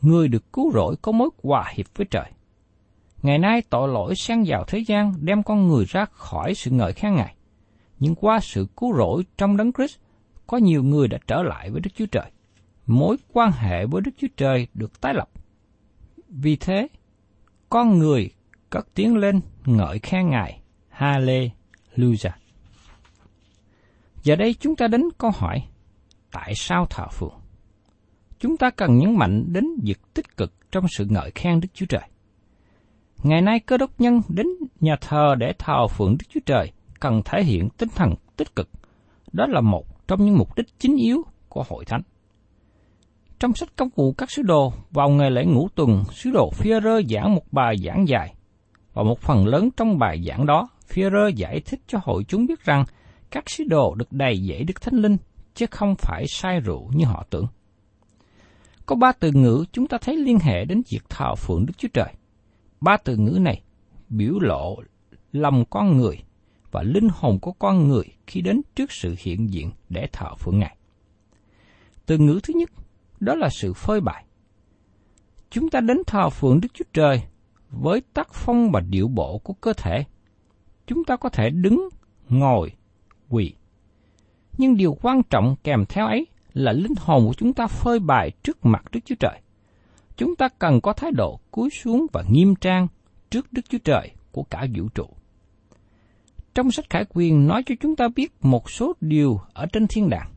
Người 0.00 0.28
được 0.28 0.52
cứu 0.52 0.72
rỗi 0.72 0.96
có 1.02 1.12
mối 1.12 1.28
hòa 1.42 1.72
hiệp 1.74 1.86
với 1.96 2.06
trời. 2.10 2.30
Ngày 3.22 3.38
nay 3.38 3.62
tội 3.70 3.88
lỗi 3.88 4.14
xen 4.14 4.44
vào 4.46 4.64
thế 4.64 4.78
gian 4.78 5.14
đem 5.20 5.42
con 5.42 5.68
người 5.68 5.84
ra 5.88 6.04
khỏi 6.04 6.54
sự 6.54 6.70
ngợi 6.70 6.92
khen 6.92 7.14
Ngài. 7.14 7.34
Nhưng 7.98 8.14
qua 8.14 8.40
sự 8.40 8.66
cứu 8.76 8.96
rỗi 8.96 9.24
trong 9.38 9.56
đấng 9.56 9.72
Christ, 9.72 9.96
có 10.46 10.56
nhiều 10.56 10.82
người 10.82 11.08
đã 11.08 11.18
trở 11.26 11.42
lại 11.42 11.70
với 11.70 11.80
Đức 11.80 11.90
Chúa 11.94 12.06
Trời. 12.06 12.30
Mối 12.86 13.16
quan 13.32 13.52
hệ 13.52 13.86
với 13.86 14.02
Đức 14.02 14.10
Chúa 14.18 14.28
Trời 14.36 14.66
được 14.74 15.00
tái 15.00 15.14
lập. 15.14 15.30
Vì 16.28 16.56
thế, 16.56 16.88
con 17.68 17.98
người 17.98 18.30
cất 18.70 18.88
tiếng 18.94 19.16
lên 19.16 19.40
ngợi 19.64 19.98
khen 19.98 20.30
Ngài. 20.30 20.60
Hallelujah. 20.98 22.41
Giờ 24.22 24.36
đây 24.36 24.54
chúng 24.60 24.76
ta 24.76 24.86
đến 24.86 25.02
câu 25.18 25.30
hỏi, 25.30 25.62
tại 26.32 26.52
sao 26.56 26.86
thờ 26.90 27.06
phượng? 27.12 27.40
Chúng 28.38 28.56
ta 28.56 28.70
cần 28.70 28.98
nhấn 28.98 29.18
mạnh 29.18 29.44
đến 29.48 29.64
việc 29.82 29.98
tích 30.14 30.36
cực 30.36 30.52
trong 30.72 30.84
sự 30.88 31.06
ngợi 31.08 31.30
khen 31.34 31.60
Đức 31.60 31.68
Chúa 31.74 31.86
Trời. 31.86 32.08
Ngày 33.22 33.42
nay 33.42 33.60
cơ 33.60 33.76
đốc 33.76 34.00
nhân 34.00 34.20
đến 34.28 34.46
nhà 34.80 34.96
thờ 35.00 35.34
để 35.38 35.52
thờ 35.58 35.86
phượng 35.88 36.16
Đức 36.18 36.26
Chúa 36.28 36.40
Trời 36.46 36.72
cần 37.00 37.22
thể 37.24 37.42
hiện 37.42 37.68
tinh 37.78 37.88
thần 37.94 38.14
tích 38.36 38.56
cực. 38.56 38.68
Đó 39.32 39.46
là 39.46 39.60
một 39.60 40.08
trong 40.08 40.24
những 40.24 40.38
mục 40.38 40.56
đích 40.56 40.66
chính 40.78 40.96
yếu 40.96 41.22
của 41.48 41.64
hội 41.68 41.84
thánh. 41.84 42.02
Trong 43.38 43.54
sách 43.54 43.76
công 43.76 43.88
vụ 43.94 44.12
các 44.12 44.30
sứ 44.30 44.42
đồ, 44.42 44.72
vào 44.90 45.08
ngày 45.08 45.30
lễ 45.30 45.44
ngũ 45.44 45.68
tuần, 45.74 46.04
sứ 46.10 46.30
đồ 46.30 46.50
phi 46.50 46.70
rơ 46.84 47.02
giảng 47.10 47.34
một 47.34 47.52
bài 47.52 47.74
giảng 47.84 48.08
dài. 48.08 48.34
Và 48.94 49.02
một 49.02 49.20
phần 49.20 49.46
lớn 49.46 49.68
trong 49.76 49.98
bài 49.98 50.24
giảng 50.28 50.46
đó, 50.46 50.68
phi 50.86 51.02
rơ 51.02 51.28
giải 51.28 51.60
thích 51.60 51.80
cho 51.86 51.98
hội 52.02 52.24
chúng 52.28 52.46
biết 52.46 52.64
rằng 52.64 52.84
các 53.32 53.50
sứ 53.50 53.64
đồ 53.64 53.94
được 53.94 54.12
đầy 54.12 54.36
dẫy 54.48 54.64
Đức 54.64 54.80
Thánh 54.80 54.94
Linh, 54.94 55.16
chứ 55.54 55.66
không 55.70 55.94
phải 55.98 56.24
sai 56.28 56.60
rượu 56.60 56.90
như 56.94 57.04
họ 57.04 57.26
tưởng. 57.30 57.46
Có 58.86 58.96
ba 58.96 59.12
từ 59.12 59.30
ngữ 59.32 59.64
chúng 59.72 59.88
ta 59.88 59.98
thấy 59.98 60.16
liên 60.16 60.38
hệ 60.38 60.64
đến 60.64 60.82
việc 60.90 61.02
thờ 61.08 61.34
phượng 61.34 61.66
Đức 61.66 61.72
Chúa 61.78 61.88
Trời. 61.94 62.12
Ba 62.80 62.96
từ 62.96 63.16
ngữ 63.16 63.38
này 63.40 63.62
biểu 64.08 64.38
lộ 64.40 64.76
lòng 65.32 65.64
con 65.70 65.96
người 65.96 66.18
và 66.70 66.82
linh 66.82 67.08
hồn 67.12 67.38
của 67.40 67.52
con 67.52 67.88
người 67.88 68.04
khi 68.26 68.40
đến 68.40 68.60
trước 68.74 68.92
sự 68.92 69.14
hiện 69.18 69.50
diện 69.50 69.70
để 69.88 70.08
thờ 70.12 70.34
phượng 70.38 70.58
Ngài. 70.58 70.76
Từ 72.06 72.18
ngữ 72.18 72.40
thứ 72.42 72.54
nhất, 72.56 72.70
đó 73.20 73.34
là 73.34 73.48
sự 73.48 73.72
phơi 73.72 74.00
bày. 74.00 74.24
Chúng 75.50 75.70
ta 75.70 75.80
đến 75.80 75.96
thờ 76.06 76.30
phượng 76.30 76.60
Đức 76.60 76.68
Chúa 76.74 76.84
Trời 76.92 77.22
với 77.70 78.02
tác 78.14 78.28
phong 78.32 78.70
và 78.72 78.80
điệu 78.80 79.08
bộ 79.08 79.38
của 79.38 79.52
cơ 79.52 79.72
thể. 79.72 80.04
Chúng 80.86 81.04
ta 81.04 81.16
có 81.16 81.28
thể 81.28 81.50
đứng, 81.50 81.88
ngồi, 82.28 82.72
quỳ. 83.32 83.54
Nhưng 84.58 84.76
điều 84.76 84.96
quan 85.02 85.22
trọng 85.22 85.56
kèm 85.64 85.84
theo 85.88 86.06
ấy 86.06 86.26
là 86.54 86.72
linh 86.72 86.94
hồn 86.98 87.26
của 87.26 87.34
chúng 87.34 87.52
ta 87.52 87.66
phơi 87.66 87.98
bày 87.98 88.30
trước 88.42 88.66
mặt 88.66 88.84
Đức 88.92 89.00
Chúa 89.04 89.14
Trời. 89.20 89.40
Chúng 90.16 90.36
ta 90.36 90.48
cần 90.58 90.80
có 90.80 90.92
thái 90.92 91.10
độ 91.10 91.40
cúi 91.50 91.70
xuống 91.70 92.06
và 92.12 92.24
nghiêm 92.30 92.54
trang 92.54 92.88
trước 93.30 93.52
Đức 93.52 93.62
Chúa 93.68 93.78
Trời 93.78 94.10
của 94.32 94.42
cả 94.42 94.66
vũ 94.74 94.88
trụ. 94.94 95.06
Trong 96.54 96.70
sách 96.70 96.90
Khải 96.90 97.04
Quyền 97.14 97.46
nói 97.46 97.62
cho 97.66 97.74
chúng 97.80 97.96
ta 97.96 98.08
biết 98.16 98.32
một 98.42 98.70
số 98.70 98.92
điều 99.00 99.40
ở 99.52 99.66
trên 99.72 99.86
thiên 99.86 100.08
đàng. 100.08 100.32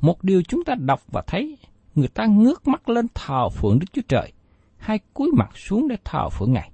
Một 0.00 0.24
điều 0.24 0.42
chúng 0.42 0.64
ta 0.64 0.74
đọc 0.74 1.02
và 1.12 1.22
thấy, 1.26 1.58
người 1.94 2.08
ta 2.08 2.26
ngước 2.26 2.68
mắt 2.68 2.88
lên 2.88 3.06
thờ 3.14 3.48
phượng 3.48 3.78
Đức 3.78 3.86
Chúa 3.92 4.02
Trời, 4.08 4.32
hay 4.76 4.98
cúi 5.14 5.30
mặt 5.36 5.50
xuống 5.54 5.88
để 5.88 5.96
thờ 6.04 6.28
phượng 6.28 6.52
Ngài. 6.52 6.70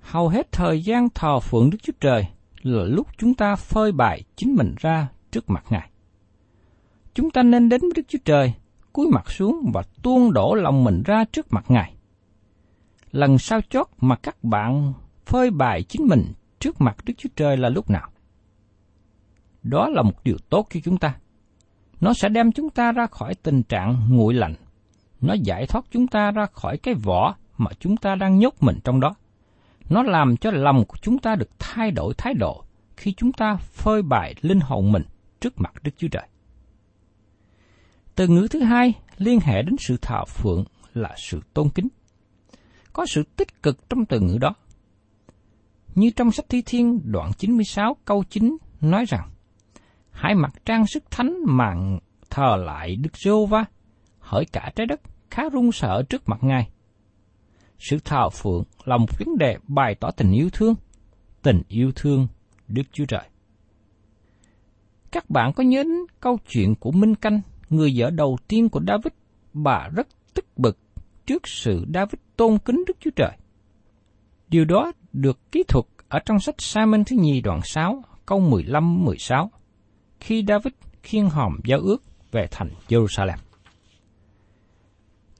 Hầu 0.00 0.28
hết 0.28 0.52
thời 0.52 0.82
gian 0.82 1.08
thờ 1.14 1.40
phượng 1.40 1.70
Đức 1.70 1.78
Chúa 1.82 1.92
Trời 2.00 2.26
là 2.64 2.84
lúc 2.84 3.06
chúng 3.18 3.34
ta 3.34 3.56
phơi 3.56 3.92
bày 3.92 4.22
chính 4.36 4.54
mình 4.54 4.74
ra 4.78 5.08
trước 5.30 5.50
mặt 5.50 5.64
Ngài. 5.70 5.90
Chúng 7.14 7.30
ta 7.30 7.42
nên 7.42 7.68
đến 7.68 7.80
với 7.80 7.90
Đức 7.96 8.02
Chúa 8.08 8.18
Trời, 8.24 8.54
cúi 8.92 9.08
mặt 9.08 9.30
xuống 9.30 9.70
và 9.74 9.82
tuôn 10.02 10.32
đổ 10.32 10.54
lòng 10.54 10.84
mình 10.84 11.02
ra 11.02 11.24
trước 11.24 11.46
mặt 11.50 11.64
Ngài. 11.68 11.94
Lần 13.12 13.38
sau 13.38 13.60
chót 13.70 13.86
mà 14.00 14.16
các 14.16 14.44
bạn 14.44 14.92
phơi 15.26 15.50
bày 15.50 15.82
chính 15.82 16.06
mình 16.06 16.32
trước 16.58 16.80
mặt 16.80 16.96
Đức 17.04 17.14
Chúa 17.16 17.28
Trời 17.36 17.56
là 17.56 17.68
lúc 17.68 17.90
nào? 17.90 18.08
Đó 19.62 19.88
là 19.88 20.02
một 20.02 20.24
điều 20.24 20.36
tốt 20.48 20.66
cho 20.70 20.80
chúng 20.84 20.98
ta. 20.98 21.14
Nó 22.00 22.14
sẽ 22.14 22.28
đem 22.28 22.52
chúng 22.52 22.70
ta 22.70 22.92
ra 22.92 23.06
khỏi 23.06 23.34
tình 23.34 23.62
trạng 23.62 24.06
nguội 24.10 24.34
lạnh. 24.34 24.54
Nó 25.20 25.34
giải 25.34 25.66
thoát 25.66 25.84
chúng 25.90 26.06
ta 26.06 26.30
ra 26.30 26.46
khỏi 26.46 26.78
cái 26.78 26.94
vỏ 26.94 27.34
mà 27.58 27.70
chúng 27.80 27.96
ta 27.96 28.14
đang 28.14 28.38
nhốt 28.38 28.54
mình 28.60 28.78
trong 28.84 29.00
đó. 29.00 29.14
Nó 29.88 30.02
làm 30.02 30.36
cho 30.36 30.50
lòng 30.50 30.84
của 30.88 30.96
chúng 31.02 31.18
ta 31.18 31.34
được 31.34 31.50
thay 31.58 31.90
đổi 31.90 32.14
thái 32.18 32.34
độ 32.34 32.64
khi 32.96 33.14
chúng 33.16 33.32
ta 33.32 33.56
phơi 33.56 34.02
bày 34.02 34.34
linh 34.40 34.60
hồn 34.60 34.92
mình 34.92 35.02
trước 35.40 35.54
mặt 35.56 35.72
Đức 35.82 35.90
Chúa 35.96 36.08
Trời. 36.08 36.28
Từ 38.14 38.28
ngữ 38.28 38.48
thứ 38.50 38.60
hai 38.60 38.94
liên 39.18 39.40
hệ 39.40 39.62
đến 39.62 39.76
sự 39.78 39.96
thờ 40.02 40.24
phượng 40.24 40.64
là 40.94 41.14
sự 41.16 41.40
tôn 41.54 41.68
kính. 41.70 41.88
Có 42.92 43.06
sự 43.06 43.22
tích 43.36 43.62
cực 43.62 43.88
trong 43.88 44.04
từ 44.04 44.20
ngữ 44.20 44.38
đó. 44.40 44.54
Như 45.94 46.10
trong 46.16 46.32
sách 46.32 46.46
Thi 46.48 46.62
Thiên 46.66 47.00
đoạn 47.04 47.30
96 47.38 47.96
câu 48.04 48.24
9 48.30 48.56
nói 48.80 49.04
rằng, 49.08 49.28
Hãy 50.10 50.34
mặc 50.34 50.52
trang 50.64 50.86
sức 50.86 51.04
thánh 51.10 51.36
mà 51.46 51.74
thờ 52.30 52.56
lại 52.56 52.96
Đức 52.96 53.16
giê 53.16 53.30
va 53.48 53.64
hỡi 54.18 54.44
cả 54.44 54.72
trái 54.76 54.86
đất 54.86 55.00
khá 55.30 55.42
run 55.48 55.72
sợ 55.72 56.02
trước 56.08 56.28
mặt 56.28 56.38
Ngài. 56.42 56.68
Sự 57.90 57.98
thờ 58.04 58.30
phượng 58.30 58.64
là 58.84 58.96
một 58.96 59.18
vấn 59.18 59.38
đề 59.38 59.56
bày 59.68 59.94
tỏ 59.94 60.10
tình 60.10 60.32
yêu 60.32 60.48
thương, 60.52 60.74
tình 61.42 61.62
yêu 61.68 61.92
thương 61.96 62.28
Đức 62.68 62.82
Chúa 62.92 63.04
Trời. 63.04 63.24
Các 65.12 65.30
bạn 65.30 65.52
có 65.52 65.62
nhớ 65.64 65.84
câu 66.20 66.38
chuyện 66.48 66.74
của 66.74 66.92
Minh 66.92 67.14
Canh, 67.14 67.40
người 67.70 67.92
vợ 67.96 68.10
đầu 68.10 68.38
tiên 68.48 68.68
của 68.68 68.80
David, 68.86 69.12
bà 69.52 69.88
rất 69.96 70.08
tức 70.34 70.44
bực 70.56 70.78
trước 71.26 71.48
sự 71.48 71.86
David 71.94 72.14
tôn 72.36 72.58
kính 72.58 72.84
Đức 72.86 72.96
Chúa 73.00 73.10
Trời. 73.16 73.36
Điều 74.48 74.64
đó 74.64 74.92
được 75.12 75.52
kỹ 75.52 75.62
thuật 75.68 75.84
ở 76.08 76.18
trong 76.18 76.40
sách 76.40 76.54
Simon 76.58 77.04
thứ 77.04 77.16
nhì 77.16 77.40
đoạn 77.40 77.60
6, 77.64 78.02
câu 78.26 78.40
15-16, 78.40 79.48
khi 80.20 80.44
David 80.48 80.72
khiêng 81.02 81.30
hòm 81.30 81.60
giao 81.64 81.80
ước 81.80 82.02
về 82.32 82.46
thành 82.50 82.70
Jerusalem. 82.88 83.38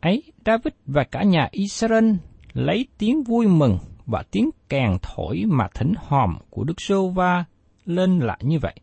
Ấy, 0.00 0.22
David 0.46 0.74
và 0.86 1.04
cả 1.04 1.22
nhà 1.22 1.48
Israel 1.50 2.04
lấy 2.54 2.86
tiếng 2.98 3.22
vui 3.22 3.46
mừng 3.46 3.78
và 4.06 4.22
tiếng 4.30 4.50
kèn 4.68 4.96
thổi 5.02 5.44
mà 5.46 5.68
thỉnh 5.74 5.92
hòm 5.96 6.36
của 6.50 6.64
Đức 6.64 6.80
Sô 6.80 7.08
Va 7.08 7.44
lên 7.84 8.18
lại 8.18 8.40
như 8.42 8.58
vậy. 8.58 8.74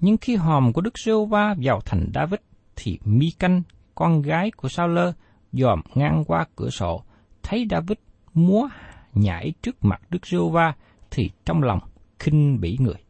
Nhưng 0.00 0.16
khi 0.16 0.36
hòm 0.36 0.72
của 0.72 0.80
Đức 0.80 0.98
Sô 0.98 1.24
Va 1.24 1.54
vào 1.62 1.80
thành 1.80 2.10
David, 2.14 2.40
thì 2.76 2.98
Mi 3.04 3.30
Canh, 3.30 3.62
con 3.94 4.22
gái 4.22 4.50
của 4.50 4.68
Sao 4.68 4.88
Lơ, 4.88 5.12
dòm 5.52 5.80
ngang 5.94 6.24
qua 6.26 6.46
cửa 6.56 6.70
sổ, 6.70 7.02
thấy 7.42 7.66
David 7.70 7.98
múa 8.34 8.68
nhảy 9.14 9.52
trước 9.62 9.84
mặt 9.84 10.00
Đức 10.10 10.26
Sô 10.26 10.48
Va, 10.48 10.74
thì 11.10 11.30
trong 11.44 11.62
lòng 11.62 11.80
khinh 12.18 12.60
bỉ 12.60 12.76
người. 12.80 13.02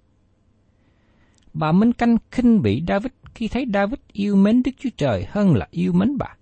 Bà 1.53 1.73
Minh 1.73 1.93
Canh 1.93 2.17
khinh 2.31 2.63
bỉ 2.63 2.83
David 2.89 3.13
khi 3.35 3.49
thấy 3.49 3.67
David 3.75 3.99
yêu 4.13 4.37
mến 4.37 4.63
Đức 4.63 4.73
Chúa 4.79 4.91
Trời 4.97 5.27
hơn 5.31 5.55
là 5.55 5.69
yêu 5.71 5.93
mến 5.93 6.19
bà. 6.19 6.37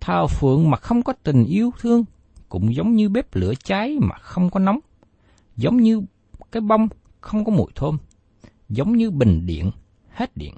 Thao 0.00 0.26
phượng 0.28 0.70
mà 0.70 0.76
không 0.76 1.02
có 1.02 1.12
tình 1.12 1.44
yêu 1.44 1.70
thương 1.80 2.04
cũng 2.54 2.74
giống 2.74 2.94
như 2.94 3.08
bếp 3.08 3.34
lửa 3.34 3.52
cháy 3.64 3.98
mà 4.00 4.18
không 4.18 4.50
có 4.50 4.60
nóng, 4.60 4.78
giống 5.56 5.76
như 5.76 6.02
cái 6.52 6.60
bông 6.60 6.88
không 7.20 7.44
có 7.44 7.52
mùi 7.52 7.66
thơm, 7.74 7.98
giống 8.68 8.96
như 8.96 9.10
bình 9.10 9.46
điện 9.46 9.70
hết 10.10 10.36
điện. 10.36 10.54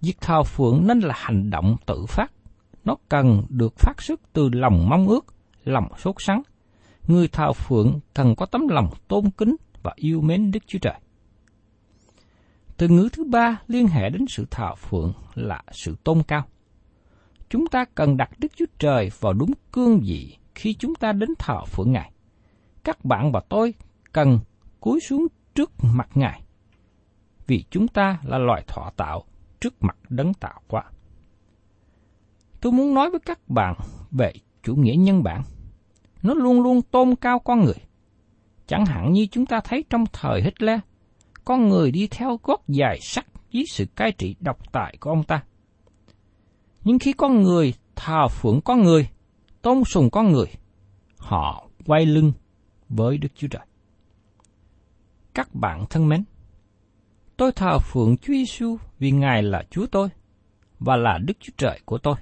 Việc 0.00 0.20
thờ 0.20 0.42
phượng 0.42 0.86
nên 0.86 1.00
là 1.00 1.14
hành 1.16 1.50
động 1.50 1.76
tự 1.86 2.06
phát, 2.06 2.32
nó 2.84 2.96
cần 3.08 3.42
được 3.48 3.78
phát 3.78 4.02
xuất 4.02 4.20
từ 4.32 4.48
lòng 4.52 4.88
mong 4.88 5.08
ước, 5.08 5.26
lòng 5.64 5.88
sốt 5.98 6.14
sắng. 6.18 6.42
Người 7.08 7.28
thờ 7.28 7.52
phượng 7.52 8.00
cần 8.14 8.34
có 8.34 8.46
tấm 8.46 8.68
lòng 8.68 8.90
tôn 9.08 9.30
kính 9.30 9.56
và 9.82 9.92
yêu 9.96 10.20
mến 10.20 10.50
Đức 10.50 10.62
Chúa 10.66 10.78
Trời. 10.78 11.00
Từ 12.76 12.88
ngữ 12.88 13.08
thứ 13.12 13.24
ba 13.24 13.60
liên 13.66 13.86
hệ 13.86 14.10
đến 14.10 14.24
sự 14.28 14.46
thờ 14.50 14.74
phượng 14.74 15.12
là 15.34 15.62
sự 15.72 15.96
tôn 16.04 16.22
cao. 16.22 16.44
Chúng 17.48 17.66
ta 17.66 17.84
cần 17.94 18.16
đặt 18.16 18.30
Đức 18.38 18.52
Chúa 18.56 18.66
Trời 18.78 19.10
vào 19.20 19.32
đúng 19.32 19.50
cương 19.72 20.00
vị 20.04 20.36
khi 20.54 20.74
chúng 20.74 20.94
ta 20.94 21.12
đến 21.12 21.30
thờ 21.38 21.64
phượng 21.64 21.92
Ngài. 21.92 22.12
Các 22.84 23.04
bạn 23.04 23.32
và 23.32 23.40
tôi 23.48 23.74
cần 24.12 24.38
cúi 24.80 25.00
xuống 25.00 25.26
trước 25.54 25.72
mặt 25.82 26.08
Ngài, 26.14 26.42
vì 27.46 27.64
chúng 27.70 27.88
ta 27.88 28.18
là 28.22 28.38
loài 28.38 28.64
thọ 28.66 28.90
tạo 28.96 29.24
trước 29.60 29.74
mặt 29.80 29.96
đấng 30.08 30.34
tạo 30.34 30.60
quá. 30.68 30.84
Tôi 32.60 32.72
muốn 32.72 32.94
nói 32.94 33.10
với 33.10 33.20
các 33.20 33.48
bạn 33.48 33.74
về 34.10 34.32
chủ 34.62 34.74
nghĩa 34.74 34.94
nhân 34.94 35.22
bản. 35.22 35.42
Nó 36.22 36.34
luôn 36.34 36.62
luôn 36.62 36.82
tôn 36.82 37.16
cao 37.16 37.38
con 37.38 37.60
người. 37.60 37.78
Chẳng 38.66 38.86
hạn 38.86 39.12
như 39.12 39.26
chúng 39.30 39.46
ta 39.46 39.60
thấy 39.64 39.84
trong 39.90 40.04
thời 40.12 40.42
Hitler, 40.42 40.80
con 41.44 41.68
người 41.68 41.90
đi 41.90 42.08
theo 42.10 42.40
gót 42.42 42.62
dài 42.68 42.98
sắt 43.02 43.26
dưới 43.50 43.64
sự 43.70 43.86
cai 43.96 44.12
trị 44.12 44.36
độc 44.40 44.72
tài 44.72 44.96
của 45.00 45.10
ông 45.10 45.24
ta. 45.24 45.42
Nhưng 46.84 46.98
khi 46.98 47.12
con 47.12 47.42
người 47.42 47.74
thờ 47.96 48.28
phượng 48.28 48.60
con 48.60 48.82
người, 48.82 49.08
tôn 49.62 49.84
sùng 49.84 50.10
con 50.10 50.32
người, 50.32 50.46
họ 51.16 51.68
quay 51.86 52.06
lưng 52.06 52.32
với 52.88 53.18
Đức 53.18 53.28
Chúa 53.34 53.48
Trời. 53.48 53.66
Các 55.34 55.54
bạn 55.54 55.84
thân 55.90 56.08
mến, 56.08 56.24
tôi 57.36 57.52
thờ 57.52 57.78
phượng 57.78 58.16
Chúa 58.16 58.32
Giêsu 58.32 58.76
vì 58.98 59.10
Ngài 59.10 59.42
là 59.42 59.62
Chúa 59.70 59.86
tôi 59.86 60.08
và 60.78 60.96
là 60.96 61.18
Đức 61.18 61.36
Chúa 61.40 61.52
Trời 61.56 61.80
của 61.84 61.98
tôi. 61.98 62.14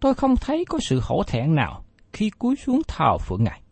Tôi 0.00 0.14
không 0.14 0.36
thấy 0.36 0.64
có 0.68 0.78
sự 0.82 1.00
hổ 1.02 1.22
thẹn 1.26 1.54
nào 1.54 1.84
khi 2.12 2.30
cúi 2.30 2.56
xuống 2.56 2.82
thờ 2.88 3.18
phượng 3.18 3.44
Ngài. 3.44 3.62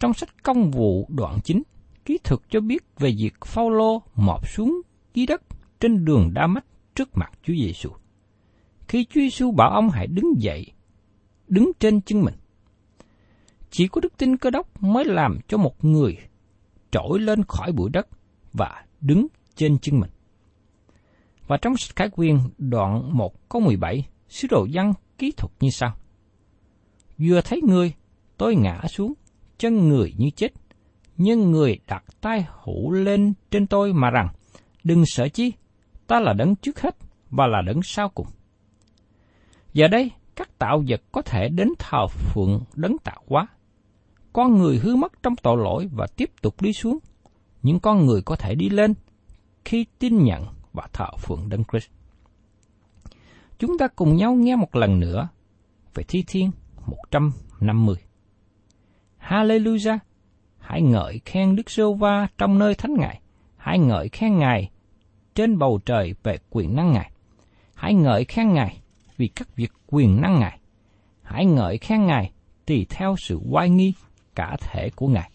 Trong 0.00 0.14
sách 0.14 0.42
công 0.42 0.70
vụ 0.70 1.06
đoạn 1.08 1.38
9, 1.44 1.62
ký 2.04 2.18
thực 2.24 2.42
cho 2.50 2.60
biết 2.60 2.84
về 2.98 3.12
việc 3.18 3.34
Phaolô 3.44 4.02
mọp 4.14 4.48
xuống 4.48 4.80
dưới 5.14 5.26
đất 5.26 5.42
trên 5.80 6.04
đường 6.04 6.30
Đa 6.34 6.46
Mách 6.46 6.64
trước 6.94 7.08
mặt 7.14 7.32
Chúa 7.42 7.54
Giêsu. 7.54 7.90
Khi 8.88 9.04
Chúa 9.04 9.20
Giêsu 9.20 9.50
bảo 9.50 9.70
ông 9.70 9.90
hãy 9.90 10.06
đứng 10.06 10.32
dậy, 10.36 10.72
đứng 11.50 11.72
trên 11.80 12.00
chân 12.00 12.22
mình. 12.22 12.34
Chỉ 13.70 13.88
có 13.88 14.00
đức 14.00 14.12
tin 14.16 14.36
cơ 14.36 14.50
đốc 14.50 14.82
mới 14.82 15.04
làm 15.04 15.38
cho 15.48 15.58
một 15.58 15.84
người 15.84 16.18
trỗi 16.90 17.20
lên 17.20 17.44
khỏi 17.44 17.72
bụi 17.72 17.90
đất 17.90 18.08
và 18.52 18.84
đứng 19.00 19.26
trên 19.54 19.78
chân 19.78 20.00
mình. 20.00 20.10
Và 21.46 21.56
trong 21.56 21.76
sách 21.76 21.96
Khải 21.96 22.10
Quyên 22.10 22.38
đoạn 22.58 23.16
1 23.16 23.48
câu 23.48 23.62
17, 23.62 24.06
sứ 24.28 24.48
đồ 24.50 24.66
văn 24.72 24.92
ký 25.18 25.32
thuật 25.36 25.52
như 25.60 25.70
sau. 25.70 25.96
Vừa 27.18 27.40
thấy 27.40 27.60
người, 27.62 27.92
tôi 28.36 28.54
ngã 28.54 28.80
xuống, 28.88 29.12
chân 29.58 29.88
người 29.88 30.14
như 30.18 30.30
chết, 30.30 30.48
nhưng 31.16 31.50
người 31.50 31.78
đặt 31.86 32.04
tay 32.20 32.46
hữu 32.64 32.90
lên 32.90 33.32
trên 33.50 33.66
tôi 33.66 33.92
mà 33.92 34.10
rằng, 34.10 34.28
đừng 34.84 35.04
sợ 35.06 35.28
chi, 35.28 35.52
ta 36.06 36.20
là 36.20 36.32
đấng 36.32 36.56
trước 36.56 36.80
hết 36.80 36.96
và 37.30 37.46
là 37.46 37.62
đấng 37.66 37.82
sau 37.82 38.08
cùng. 38.08 38.26
Giờ 39.72 39.88
đây, 39.88 40.10
các 40.40 40.58
tạo 40.58 40.82
vật 40.88 41.02
có 41.12 41.22
thể 41.22 41.48
đến 41.48 41.68
thờ 41.78 42.06
phượng 42.06 42.60
đấng 42.74 42.98
tạo 42.98 43.22
hóa. 43.26 43.46
Con 44.32 44.58
người 44.58 44.78
hư 44.78 44.96
mất 44.96 45.22
trong 45.22 45.36
tội 45.36 45.56
lỗi 45.56 45.88
và 45.92 46.06
tiếp 46.16 46.30
tục 46.42 46.62
đi 46.62 46.72
xuống, 46.72 46.98
nhưng 47.62 47.80
con 47.80 48.06
người 48.06 48.22
có 48.22 48.36
thể 48.36 48.54
đi 48.54 48.68
lên 48.68 48.94
khi 49.64 49.86
tin 49.98 50.24
nhận 50.24 50.46
và 50.72 50.88
thờ 50.92 51.06
phượng 51.18 51.48
đấng 51.48 51.64
Christ. 51.64 51.90
Chúng 53.58 53.78
ta 53.78 53.88
cùng 53.88 54.16
nhau 54.16 54.34
nghe 54.34 54.56
một 54.56 54.76
lần 54.76 55.00
nữa 55.00 55.28
về 55.94 56.04
Thi 56.08 56.24
Thiên 56.26 56.50
150. 56.86 57.96
Hallelujah! 59.18 59.98
Hãy 60.58 60.82
ngợi 60.82 61.20
khen 61.24 61.56
Đức 61.56 61.70
Sô 61.70 61.94
Va 61.94 62.28
trong 62.38 62.58
nơi 62.58 62.74
thánh 62.74 62.94
ngài. 62.98 63.20
Hãy 63.56 63.78
ngợi 63.78 64.08
khen 64.08 64.38
ngài 64.38 64.70
trên 65.34 65.58
bầu 65.58 65.80
trời 65.86 66.14
về 66.22 66.38
quyền 66.50 66.76
năng 66.76 66.92
ngài. 66.92 67.10
Hãy 67.74 67.94
ngợi 67.94 68.24
khen 68.24 68.52
ngài 68.52 68.80
vì 69.20 69.28
các 69.28 69.56
việc 69.56 69.72
quyền 69.86 70.20
năng 70.20 70.40
ngài. 70.40 70.58
Hãy 71.22 71.46
ngợi 71.46 71.78
khen 71.78 72.06
ngài 72.06 72.32
tùy 72.66 72.86
theo 72.90 73.14
sự 73.18 73.40
oai 73.50 73.70
nghi 73.70 73.94
cả 74.34 74.56
thể 74.60 74.90
của 74.96 75.08
ngài. 75.08 75.30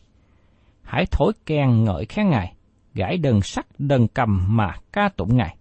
Hãy 0.81 1.05
thổi 1.11 1.33
kèn 1.45 1.83
ngợi 1.83 2.05
khen 2.05 2.29
ngài, 2.29 2.55
gãi 2.93 3.17
đờn 3.17 3.41
sắt 3.41 3.65
đờn 3.79 4.07
cầm 4.07 4.45
mà 4.57 4.75
ca 4.93 5.09
tụng 5.17 5.37
ngài. 5.37 5.57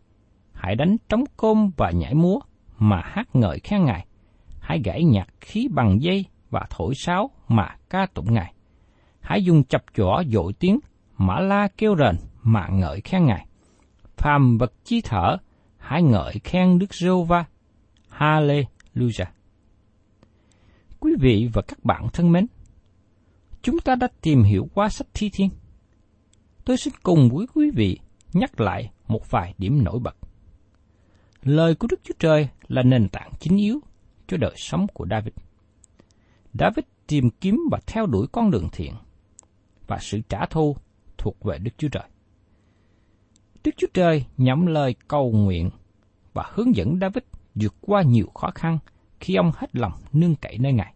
Hãy 0.53 0.75
đánh 0.75 0.97
trống 1.09 1.25
côn 1.37 1.71
và 1.77 1.91
nhảy 1.91 2.15
múa 2.15 2.39
mà 2.79 3.03
hát 3.05 3.37
ngợi 3.37 3.59
khen 3.59 3.85
ngài. 3.85 4.07
Hãy 4.61 4.81
gãy 4.85 5.05
nhạc 5.05 5.29
khí 5.41 5.69
bằng 5.71 6.03
dây 6.03 6.25
và 6.51 6.67
thổi 6.71 6.95
sáo 6.95 7.31
mà 7.49 7.77
ca 7.91 8.07
tụng 8.15 8.35
ngài 8.35 8.55
hãy 9.25 9.45
dùng 9.45 9.65
chập 9.65 9.83
chỏ 9.97 10.23
dội 10.33 10.53
tiếng, 10.53 10.79
mã 11.17 11.41
la 11.41 11.69
kêu 11.77 11.97
rền 11.97 12.17
mà 12.43 12.69
ngợi 12.69 13.01
khen 13.01 13.27
Ngài. 13.27 13.47
Phàm 14.17 14.59
vật 14.59 14.73
chi 14.85 15.01
thở, 15.05 15.37
hãy 15.79 16.03
ngợi 16.03 16.33
khen 16.45 16.79
Đức 16.79 16.95
Rô 16.95 17.23
Va. 17.25 17.45
Hallelujah. 18.19 19.27
Quý 21.01 21.13
vị 21.21 21.49
và 21.53 21.63
các 21.63 21.85
bạn 21.85 22.09
thân 22.13 22.33
mến, 22.33 22.47
chúng 23.63 23.79
ta 23.81 23.95
đã 23.95 24.09
tìm 24.21 24.43
hiểu 24.43 24.69
qua 24.75 24.89
sách 24.89 25.07
Thi 25.15 25.31
Thiên. 25.33 25.51
Tôi 26.65 26.77
xin 26.77 26.95
cùng 27.03 27.29
với 27.33 27.47
quý 27.55 27.71
vị 27.71 27.99
nhắc 28.33 28.61
lại 28.61 28.91
một 29.07 29.31
vài 29.31 29.55
điểm 29.59 29.85
nổi 29.85 29.99
bật. 29.99 30.17
Lời 31.43 31.75
của 31.75 31.87
Đức 31.91 32.01
Chúa 32.05 32.15
Trời 32.19 32.49
là 32.69 32.83
nền 32.83 33.09
tảng 33.09 33.31
chính 33.41 33.57
yếu 33.57 33.81
cho 34.27 34.37
đời 34.37 34.55
sống 34.57 34.87
của 34.95 35.07
David. 35.11 35.35
David 36.53 36.85
tìm 37.07 37.31
kiếm 37.31 37.61
và 37.71 37.79
theo 37.87 38.07
đuổi 38.07 38.27
con 38.33 38.51
đường 38.51 38.69
thiện 38.73 38.95
và 39.87 39.99
sự 40.01 40.21
trả 40.29 40.47
thù 40.47 40.77
thuộc 41.19 41.45
về 41.45 41.59
Đức 41.59 41.73
Chúa 41.79 41.89
Trời. 41.89 42.09
Đức 43.65 43.71
Chúa 43.77 43.87
Trời 43.95 44.25
nhậm 44.37 44.67
lời 44.67 44.95
cầu 45.09 45.33
nguyện 45.33 45.71
và 46.33 46.51
hướng 46.55 46.77
dẫn 46.77 46.99
David 47.01 47.25
vượt 47.55 47.75
qua 47.81 48.03
nhiều 48.03 48.27
khó 48.35 48.51
khăn 48.55 48.79
khi 49.21 49.35
ông 49.35 49.53
hết 49.55 49.77
lòng 49.77 49.93
nương 50.13 50.37
cậy 50.37 50.59
nơi 50.59 50.73
Ngài. 50.73 50.95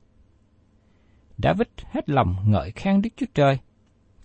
David 1.43 1.69
hết 1.91 2.09
lòng 2.09 2.37
ngợi 2.47 2.71
khen 2.71 3.03
Đức 3.03 3.11
Chúa 3.17 3.27
Trời 3.35 3.59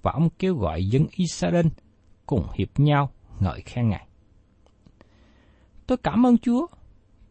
và 0.02 0.12
ông 0.12 0.30
kêu 0.39 0.56
gọi 0.56 0.86
dân 0.86 1.08
Israel 1.12 1.67
cùng 2.26 2.48
hiệp 2.54 2.80
nhau 2.80 3.12
ngợi 3.39 3.62
khen 3.62 3.89
Ngài. 3.89 4.08
Tôi 5.88 5.98
cảm 5.98 6.26
ơn 6.26 6.38
Chúa 6.38 6.67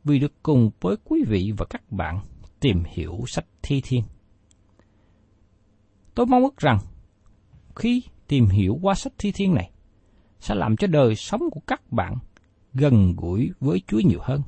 vì 0.04 0.18
được 0.18 0.32
cùng 0.42 0.70
với 0.80 0.96
quý 1.04 1.24
vị 1.26 1.52
và 1.56 1.66
các 1.70 1.92
bạn 1.92 2.20
tìm 2.60 2.82
hiểu 2.86 3.24
sách 3.26 3.46
Thi 3.62 3.80
Thiên. 3.84 4.02
Tôi 6.14 6.26
mong 6.26 6.42
ước 6.42 6.56
rằng 6.56 6.78
khi 7.76 8.02
tìm 8.28 8.46
hiểu 8.46 8.78
qua 8.82 8.94
sách 8.94 9.12
thi 9.18 9.32
thiên 9.32 9.54
này 9.54 9.70
sẽ 10.40 10.54
làm 10.54 10.76
cho 10.76 10.86
đời 10.86 11.14
sống 11.14 11.40
của 11.50 11.60
các 11.66 11.92
bạn 11.92 12.14
gần 12.74 13.14
gũi 13.16 13.50
với 13.60 13.82
Chúa 13.86 14.00
nhiều 14.00 14.20
hơn. 14.22 14.42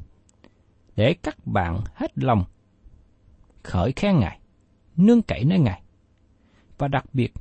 Để 0.96 1.14
các 1.22 1.46
bạn 1.46 1.80
hết 1.94 2.18
lòng 2.18 2.44
khởi 3.62 3.92
khen 3.96 4.18
Ngài, 4.18 4.38
nương 4.96 5.22
cậy 5.22 5.44
nơi 5.44 5.58
Ngài. 5.58 5.82
Và 6.78 6.88
đặc 6.88 7.04
biệt, 7.12 7.32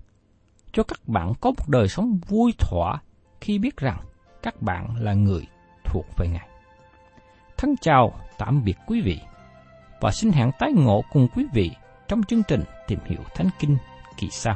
cho 0.71 0.83
các 0.83 0.99
bạn 1.07 1.33
có 1.41 1.49
một 1.49 1.69
đời 1.69 1.87
sống 1.87 2.19
vui 2.27 2.53
thỏa 2.57 3.01
khi 3.41 3.59
biết 3.59 3.77
rằng 3.77 4.01
các 4.43 4.61
bạn 4.61 4.95
là 4.95 5.13
người 5.13 5.47
thuộc 5.85 6.05
về 6.17 6.27
Ngài. 6.27 6.47
Thân 7.57 7.75
chào, 7.81 8.19
tạm 8.37 8.63
biệt 8.63 8.75
quý 8.87 9.01
vị, 9.01 9.19
và 10.01 10.11
xin 10.11 10.31
hẹn 10.31 10.51
tái 10.59 10.71
ngộ 10.75 11.01
cùng 11.11 11.27
quý 11.35 11.45
vị 11.53 11.71
trong 12.07 12.23
chương 12.23 12.43
trình 12.47 12.63
Tìm 12.87 12.99
hiểu 13.05 13.21
Thánh 13.35 13.49
Kinh 13.59 13.77
kỳ 14.17 14.29
sau. 14.31 14.55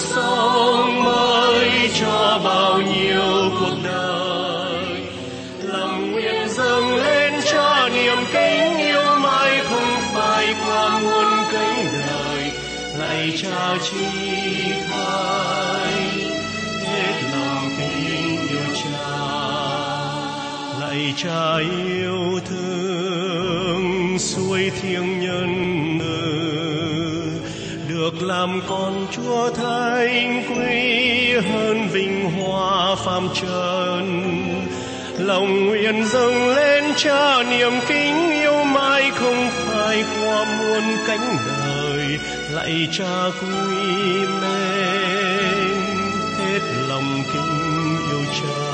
Sống 0.00 1.04
mới 1.04 1.90
cho 2.00 2.40
bao 2.44 2.80
nhiêu 2.80 3.50
cuộc 3.60 3.76
đời. 3.84 5.02
Lòng 5.62 6.12
nguyện 6.12 6.48
dâng 6.48 6.94
lên 6.94 7.32
cho 7.52 7.88
niềm 7.94 8.18
kính 8.32 8.76
yêu 8.78 9.18
mãi 9.22 9.60
không 9.64 9.96
phải 10.14 10.54
qua 10.66 10.98
muôn 10.98 11.28
cánh 11.52 11.86
đời. 11.92 12.52
Lạy 12.98 13.32
cha 13.42 13.76
chi 13.82 14.06
thay 14.90 15.92
hết 16.86 17.14
lòng 17.32 17.70
kính 17.78 18.48
yêu 18.48 18.74
cha. 18.84 19.10
Lạy 20.80 21.14
cha 21.16 21.56
yêu 21.58 22.40
thương 22.48 24.18
suối 24.18 24.70
thiêng 24.82 25.20
nhân 25.20 25.98
được 27.88 28.22
làm 28.22 28.60
con 28.68 29.06
chúa 29.10 29.49
thanh 29.70 30.42
quý 30.48 31.32
hơn 31.32 31.88
vinh 31.88 32.30
hoa 32.30 32.94
phàm 32.94 33.28
trần. 33.34 34.06
Lòng 35.18 35.66
nguyện 35.66 36.04
dâng 36.04 36.48
lên 36.48 36.84
cha 36.96 37.42
niềm 37.42 37.72
kính 37.88 38.30
yêu 38.30 38.64
mãi 38.64 39.10
không 39.14 39.50
phai 39.50 40.04
qua 40.20 40.44
muôn 40.44 40.82
cánh 41.06 41.36
đời 41.46 42.18
lạy 42.50 42.88
cha 42.92 43.24
quý 43.40 43.46
mến. 44.42 45.76
Hết 46.38 46.60
lòng 46.88 47.22
kính 47.32 47.96
yêu 48.10 48.24
cha 48.42 48.69